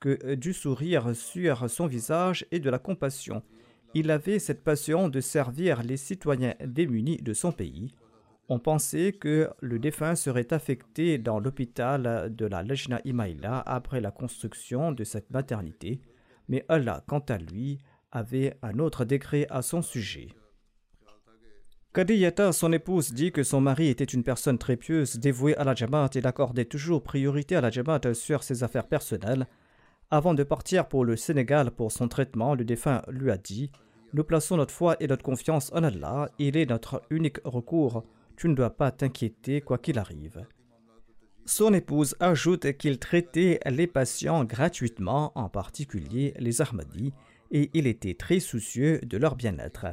[0.00, 3.44] que du sourire sur son visage et de la compassion.
[3.94, 7.94] Il avait cette passion de servir les citoyens démunis de son pays.
[8.48, 14.10] On pensait que le défunt serait affecté dans l'hôpital de la Lejna Imaïla après la
[14.10, 16.00] construction de cette maternité,
[16.48, 17.78] mais Allah, quant à lui,
[18.10, 20.28] avait un autre décret à son sujet.
[21.92, 25.74] Kadiyata, son épouse, dit que son mari était une personne très pieuse, dévouée à la
[25.74, 29.46] Jamaat et accordait toujours priorité à la Jamaat sur ses affaires personnelles.
[30.10, 33.70] Avant de partir pour le Sénégal pour son traitement, le défunt lui a dit
[34.14, 38.04] Nous plaçons notre foi et notre confiance en Allah, il est notre unique recours
[38.36, 40.44] tu ne dois pas t'inquiéter quoi qu'il arrive.
[41.44, 47.12] Son épouse ajoute qu'il traitait les patients gratuitement, en particulier les Ahmadis,
[47.50, 49.86] et il était très soucieux de leur bien-être.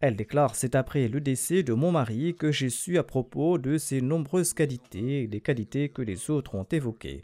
[0.00, 3.78] Elle déclare C'est après le décès de mon mari que j'ai su à propos de
[3.78, 7.22] ses nombreuses qualités, des qualités que les autres ont évoquées.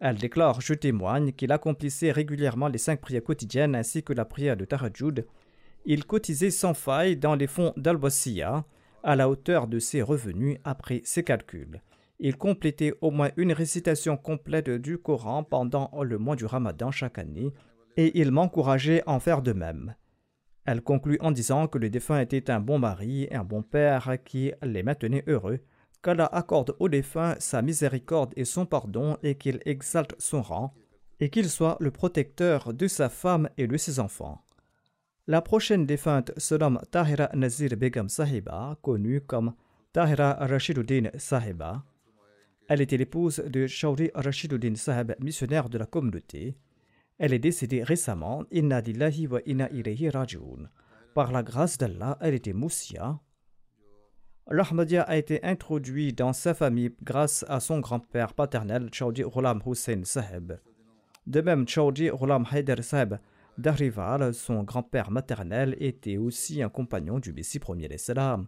[0.00, 4.56] Elle déclare Je témoigne qu'il accomplissait régulièrement les cinq prières quotidiennes ainsi que la prière
[4.56, 5.26] de Tarajud.
[5.84, 8.64] Il cotisait sans faille dans les fonds d'Al-Wasiya
[9.02, 11.82] à la hauteur de ses revenus après ses calculs.
[12.20, 17.18] il complétait au moins une récitation complète du Coran pendant le mois du Ramadan chaque
[17.18, 17.52] année,
[17.96, 19.94] et il m'encourageait à en faire de même.
[20.64, 24.16] Elle conclut en disant que le défunt était un bon mari et un bon père
[24.24, 25.60] qui les maintenait heureux,
[26.02, 30.74] qu'Allah accorde au défunt sa miséricorde et son pardon et qu'il exalte son rang,
[31.20, 34.42] et qu'il soit le protecteur de sa femme et de ses enfants.
[35.26, 39.54] La prochaine défunte se nomme Tahira Nazir Begum Sahiba, connue comme
[39.92, 41.84] Tahira Rashiduddin Sahiba.
[42.68, 46.56] Elle était l'épouse de Shauri Rashiduddin Sahib, missionnaire de la communauté.
[47.18, 50.68] Elle est décédée récemment, Inna Dillahi wa Inna Ilayhi Rajoun.
[51.14, 53.18] Par la grâce d'Allah, elle était moussia.
[54.50, 60.04] L'Ahmadiyya a été introduit dans sa famille grâce à son grand-père paternel, Chaudi Ghulam Hussein
[60.04, 60.54] Sahib.
[61.26, 63.18] De même, Chaudi Ghulam Haider Sahib
[63.58, 68.46] d'Arival, son grand-père maternel, était aussi un compagnon du Messie premier salam.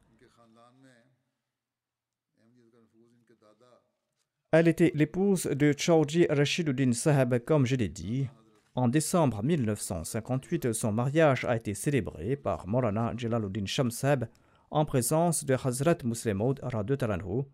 [4.52, 8.26] Elle était l'épouse de Chaudhry Rashiduddin Saheb, comme je l'ai dit.
[8.74, 14.26] En décembre 1958, son mariage a été célébré par Morana Jalaluddin Shamsab
[14.70, 17.44] en présence de Hazrat Muslimaud Talanhu.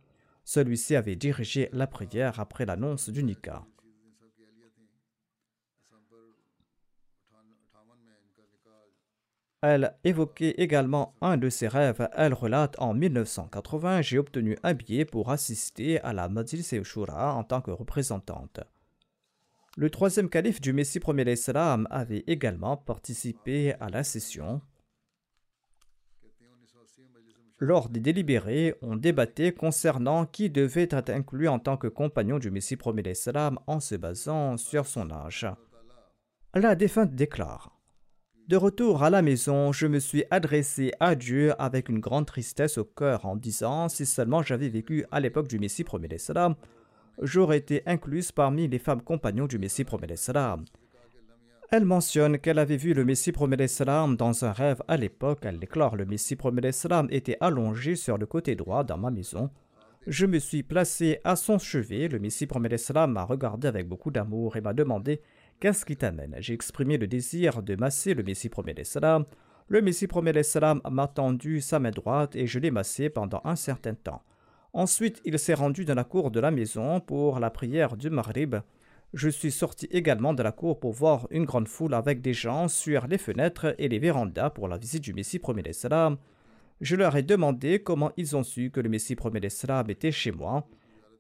[0.44, 3.64] Celui-ci avait dirigé la prière après l'annonce du nikah.
[9.62, 12.08] Elle évoquait également un de ses rêves.
[12.12, 17.42] Elle relate en 1980 J'ai obtenu un billet pour assister à la Majlis Shura en
[17.42, 18.60] tant que représentante.
[19.76, 24.60] Le troisième calife du Messie premier l'Islam avait également participé à la session.
[27.58, 32.50] Lors des délibérés, on débattait concernant qui devait être inclus en tant que compagnon du
[32.50, 35.46] Messie premier l'Islam en se basant sur son âge.
[36.54, 37.76] La défunte déclare
[38.48, 42.78] de retour à la maison, je me suis adressé à Dieu avec une grande tristesse
[42.78, 46.54] au cœur en disant si seulement j'avais vécu à l'époque du Messie premier salam,
[47.20, 50.64] j'aurais été incluse parmi les femmes compagnons du Messie premier salam.
[51.68, 55.40] Elle mentionne qu'elle avait vu le Messie premier salam dans un rêve à l'époque.
[55.42, 59.50] Elle déclare le Messie premier salam était allongé sur le côté droit dans ma maison.
[60.06, 62.06] Je me suis placé à son chevet.
[62.06, 65.20] Le Messie premier salam m'a regardé avec beaucoup d'amour et m'a demandé
[65.58, 66.36] Qu'est-ce qui t'amène?
[66.38, 69.24] J'ai exprimé le désir de masser le Messie premier salam.
[69.66, 73.56] Le Messie premier salam m'a tendu sa main droite et je l'ai massé pendant un
[73.56, 74.22] certain temps.
[74.72, 78.54] Ensuite, il s'est rendu dans la cour de la maison pour la prière du Maghrib.
[79.14, 82.68] Je suis sorti également de la cour pour voir une grande foule avec des gens
[82.68, 86.16] sur les fenêtres et les vérandas pour la visite du Messie premier salam.
[86.80, 90.32] Je leur ai demandé comment ils ont su que le Messie premier salam était chez
[90.32, 90.68] moi.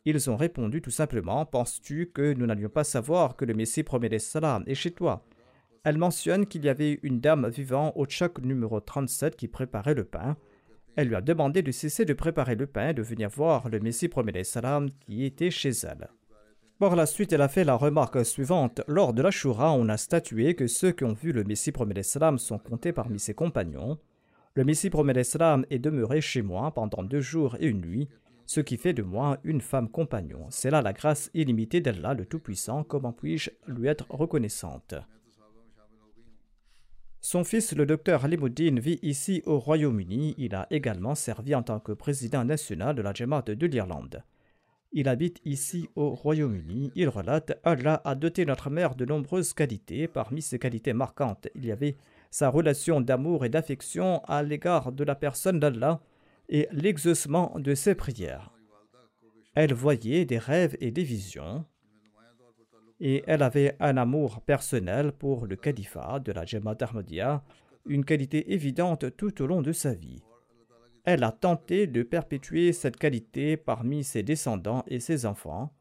[0.04, 4.18] Ils ont répondu tout simplement Penses-tu que nous n'allions pas savoir que le Messie premier
[4.18, 5.24] salam est chez toi?
[5.84, 10.04] Elle mentionne qu'il y avait une dame vivant au tchak numéro 37 qui préparait le
[10.04, 10.36] pain.
[10.96, 13.78] Elle lui a demandé de cesser de préparer le pain et de venir voir le
[13.78, 16.08] Messie premier salam qui était chez elle.
[16.78, 18.82] Par la suite, elle a fait la remarque suivante.
[18.86, 22.02] Lors de la Shura, on a statué que ceux qui ont vu le Messie premier
[22.02, 23.98] salam sont comptés parmi ses compagnons.
[24.54, 28.08] Le Messie premier salam est demeuré chez moi pendant deux jours et une nuit
[28.46, 30.46] ce qui fait de moi une femme compagnon.
[30.50, 32.84] C'est là la grâce illimitée d'Allah le Tout-Puissant.
[32.84, 34.94] Comment puis-je lui être reconnaissante?
[37.20, 40.36] Son fils, le docteur Alimuddin, vit ici au Royaume-Uni.
[40.38, 44.22] Il a également servi en tant que président national de la Jamaat de l'Irlande.
[44.98, 46.90] Il habite ici au Royaume-Uni.
[46.94, 50.08] Il relate Allah a doté notre mère de nombreuses qualités.
[50.08, 51.98] Parmi ces qualités marquantes, il y avait
[52.30, 56.00] sa relation d'amour et d'affection à l'égard de la personne d'Allah
[56.48, 58.50] et l'exaucement de ses prières.
[59.54, 61.66] Elle voyait des rêves et des visions,
[62.98, 67.44] et elle avait un amour personnel pour le califat de la Jamaat Ahmadiyya,
[67.84, 70.22] une qualité évidente tout au long de sa vie.
[71.06, 75.72] Elle a tenté de perpétuer cette qualité parmi ses descendants et ses enfants.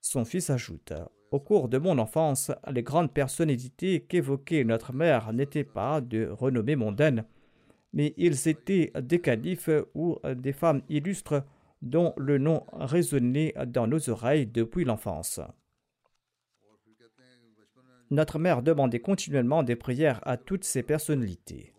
[0.00, 0.92] Son fils ajoute
[1.30, 6.74] Au cours de mon enfance, les grandes personnalités qu'évoquait notre mère n'étaient pas de renommée
[6.74, 7.24] mondaine,
[7.92, 11.44] mais ils étaient des califes ou des femmes illustres
[11.80, 15.40] dont le nom résonnait dans nos oreilles depuis l'enfance.
[18.10, 21.71] Notre mère demandait continuellement des prières à toutes ces personnalités.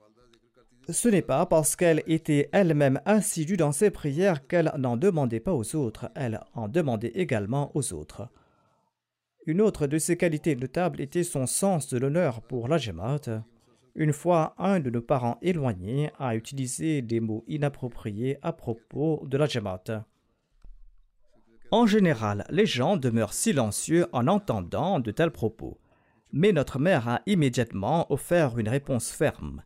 [0.90, 5.54] Ce n'est pas parce qu'elle était elle-même assidue dans ses prières qu'elle n'en demandait pas
[5.54, 8.28] aux autres, elle en demandait également aux autres.
[9.46, 13.44] Une autre de ses qualités notables était son sens de l'honneur pour la Jamaat.
[13.96, 19.38] Une fois, un de nos parents éloignés a utilisé des mots inappropriés à propos de
[19.38, 20.06] la Jamaat.
[21.72, 25.80] En général, les gens demeurent silencieux en entendant de tels propos.
[26.32, 29.64] Mais notre mère a immédiatement offert une réponse ferme.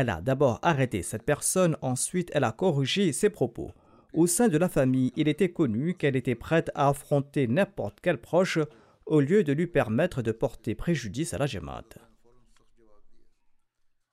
[0.00, 3.72] Elle a d'abord arrêté cette personne, ensuite elle a corrigé ses propos.
[4.12, 8.18] Au sein de la famille, il était connu qu'elle était prête à affronter n'importe quel
[8.18, 8.60] proche
[9.06, 11.82] au lieu de lui permettre de porter préjudice à la Jamaat.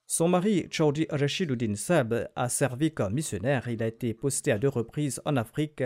[0.08, 3.68] Son mari, Chaudhry Rashiduddin Seb, a servi comme missionnaire.
[3.68, 5.84] Il a été posté à deux reprises en Afrique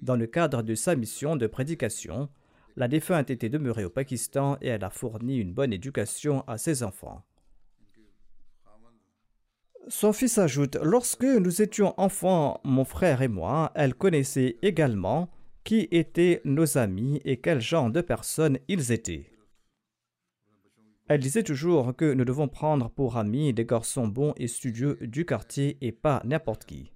[0.00, 2.30] dans le cadre de sa mission de prédication.
[2.76, 6.82] La défunte était demeurée au Pakistan et elle a fourni une bonne éducation à ses
[6.82, 7.22] enfants.
[9.88, 15.28] Son fils ajoute Lorsque nous étions enfants, mon frère et moi, elle connaissait également
[15.64, 19.26] qui étaient nos amis et quel genre de personnes ils étaient.
[21.08, 25.26] Elle disait toujours que nous devons prendre pour amis des garçons bons et studieux du
[25.26, 26.90] quartier et pas n'importe qui.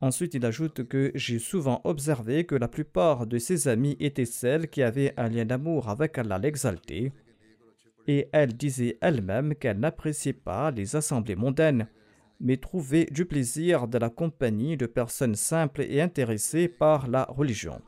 [0.00, 4.68] Ensuite, il ajoute que j'ai souvent observé que la plupart de ses amis étaient celles
[4.68, 7.12] qui avaient un lien d'amour avec Allah l'exalté,
[8.06, 11.88] et elle disait elle-même qu'elle n'appréciait pas les assemblées mondaines,
[12.40, 17.80] mais trouvait du plaisir de la compagnie de personnes simples et intéressées par la religion.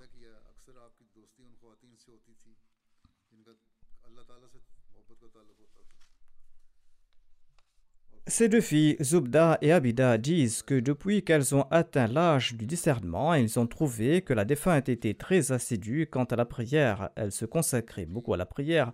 [8.31, 13.33] Ces deux filles, Zubda et Abida, disent que depuis qu'elles ont atteint l'âge du discernement,
[13.33, 17.09] elles ont trouvé que la défunte était très assidue quant à la prière.
[17.17, 18.93] Elle se consacrait beaucoup à la prière.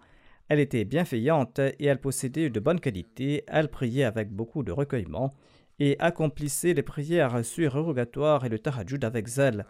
[0.48, 3.44] Elle était bienveillante et elle possédait de bonnes qualités.
[3.46, 5.32] Elle priait avec beaucoup de recueillement
[5.78, 9.66] et accomplissait les prières surrogatoires et le tahajjud avec zèle.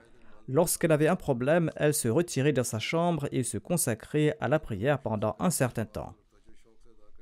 [0.48, 4.58] Lorsqu'elle avait un problème, elle se retirait dans sa chambre et se consacrait à la
[4.58, 6.14] prière pendant un certain temps.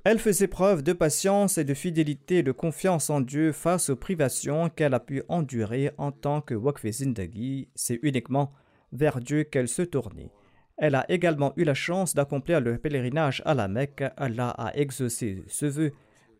[0.04, 3.94] Elle faisait preuve de patience et de fidélité et de confiance en Dieu face aux
[3.94, 7.68] privations qu'elle a pu endurer en tant que Wakfe Zindagi.
[7.76, 8.52] C'est uniquement
[8.90, 10.32] vers Dieu qu'elle se tournait.
[10.78, 14.04] Elle a également eu la chance d'accomplir le pèlerinage à la Mecque.
[14.16, 15.92] Allah a exaucé ce vœu.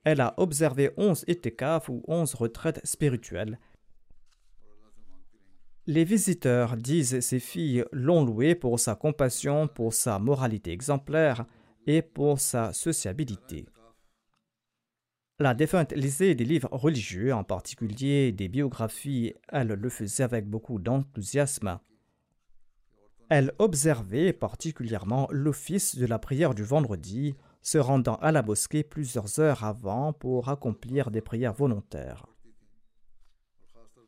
[0.05, 3.59] Elle a observé onze itikaf ou onze retraites spirituelles.
[5.87, 11.45] Les visiteurs disent ces filles l'ont louée pour sa compassion, pour sa moralité exemplaire,
[11.87, 13.66] et pour sa sociabilité.
[15.39, 19.35] La défunte lisait des livres religieux, en particulier des biographies.
[19.49, 21.80] Elle le faisait avec beaucoup d'enthousiasme.
[23.35, 29.41] Elle observait particulièrement l'office de la prière du vendredi, se rendant à la mosquée plusieurs
[29.41, 32.26] heures avant pour accomplir des prières volontaires.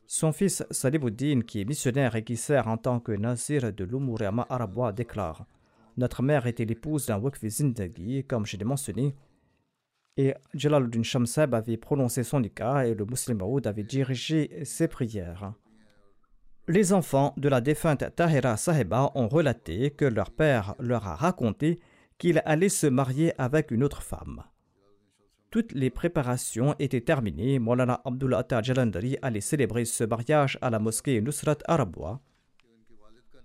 [0.05, 4.45] Son fils Salibuddin, qui est missionnaire et qui sert en tant que nazir de l'Umurama
[4.47, 5.47] arabois, déclare
[5.97, 9.15] notre mère était l'épouse d'un Wakfi Zindagi, comme je l'ai mentionné,
[10.17, 15.55] et Jalaluddin Shamsab avait prononcé son nikah et le musulman avait dirigé ses prières.
[16.67, 21.79] Les enfants de la défunte Tahira Saheba ont relaté que leur père leur a raconté
[22.17, 24.43] qu'il allait se marier avec une autre femme.
[25.51, 27.59] Toutes les préparations étaient terminées.
[27.59, 32.19] Molana Abdullah Jalandari allait célébrer ce mariage à la mosquée Nusrat Arabois.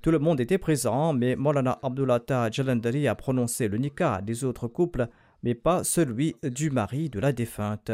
[0.01, 4.67] Tout le monde était présent, mais Molana Abdullah Jalandari a prononcé le nikah des autres
[4.67, 5.09] couples,
[5.43, 7.91] mais pas celui du mari de la défunte.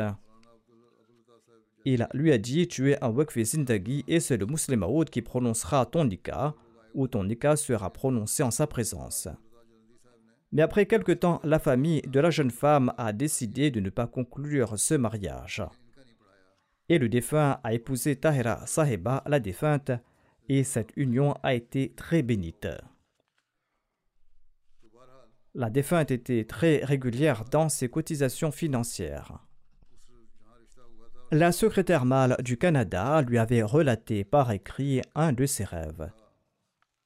[1.89, 5.87] Il lui a dit Tu es un Wakfi Zindagi et c'est le musulman qui prononcera
[5.87, 6.57] ton nikah,
[6.95, 9.28] ou ton nikah sera prononcé en sa présence.
[10.51, 14.09] Mais après quelque temps, la famille de la jeune femme a décidé de ne pas
[14.09, 15.62] conclure ce mariage.
[16.89, 19.93] Et le défunt a épousé Tahira Saheba, la défunte,
[20.49, 22.66] et cette union a été très bénite.
[25.55, 29.45] La défunte était très régulière dans ses cotisations financières.
[31.33, 36.12] La secrétaire mâle du Canada lui avait relaté par écrit un de ses rêves.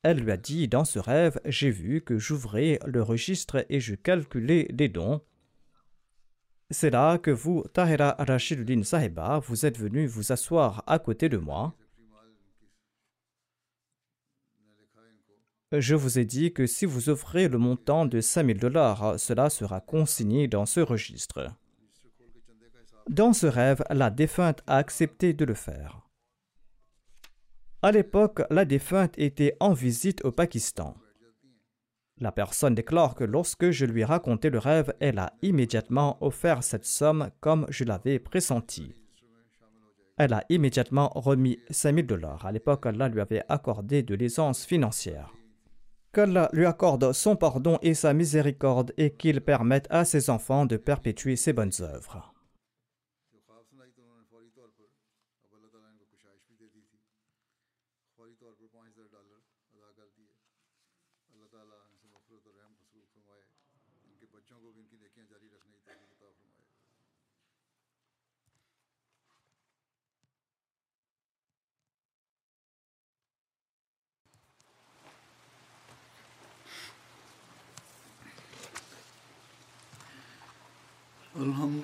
[0.03, 3.95] Elle lui a dit Dans ce rêve, j'ai vu que j'ouvrais le registre et je
[3.95, 5.23] calculais des dons.
[6.68, 11.39] C'est là que vous, Tahira Rashiduddin Sahiba, vous êtes venu vous asseoir à côté de
[11.39, 11.75] moi.
[15.73, 19.81] Je vous ai dit que si vous offrez le montant de 5000 dollars, cela sera
[19.81, 21.57] consigné dans ce registre.
[23.11, 26.01] Dans ce rêve, la défunte a accepté de le faire.
[27.83, 30.95] À l'époque, la défunte était en visite au Pakistan.
[32.19, 36.63] La personne déclare que lorsque je lui ai raconté le rêve, elle a immédiatement offert
[36.63, 38.95] cette somme comme je l'avais pressenti.
[40.17, 42.47] Elle a immédiatement remis 5000 dollars.
[42.47, 45.33] À l'époque, Allah lui avait accordé de l'aisance financière
[46.13, 50.77] qu'Allah lui accorde son pardon et sa miséricorde et qu'il permette à ses enfants de
[50.77, 52.30] perpétuer ses bonnes œuvres.
[81.39, 81.79] الحمد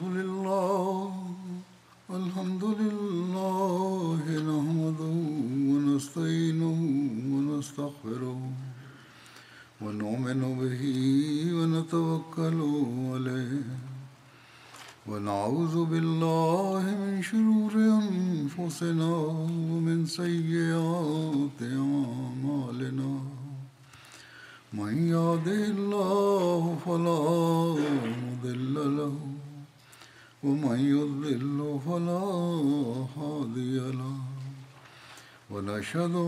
[35.97, 36.26] שלנו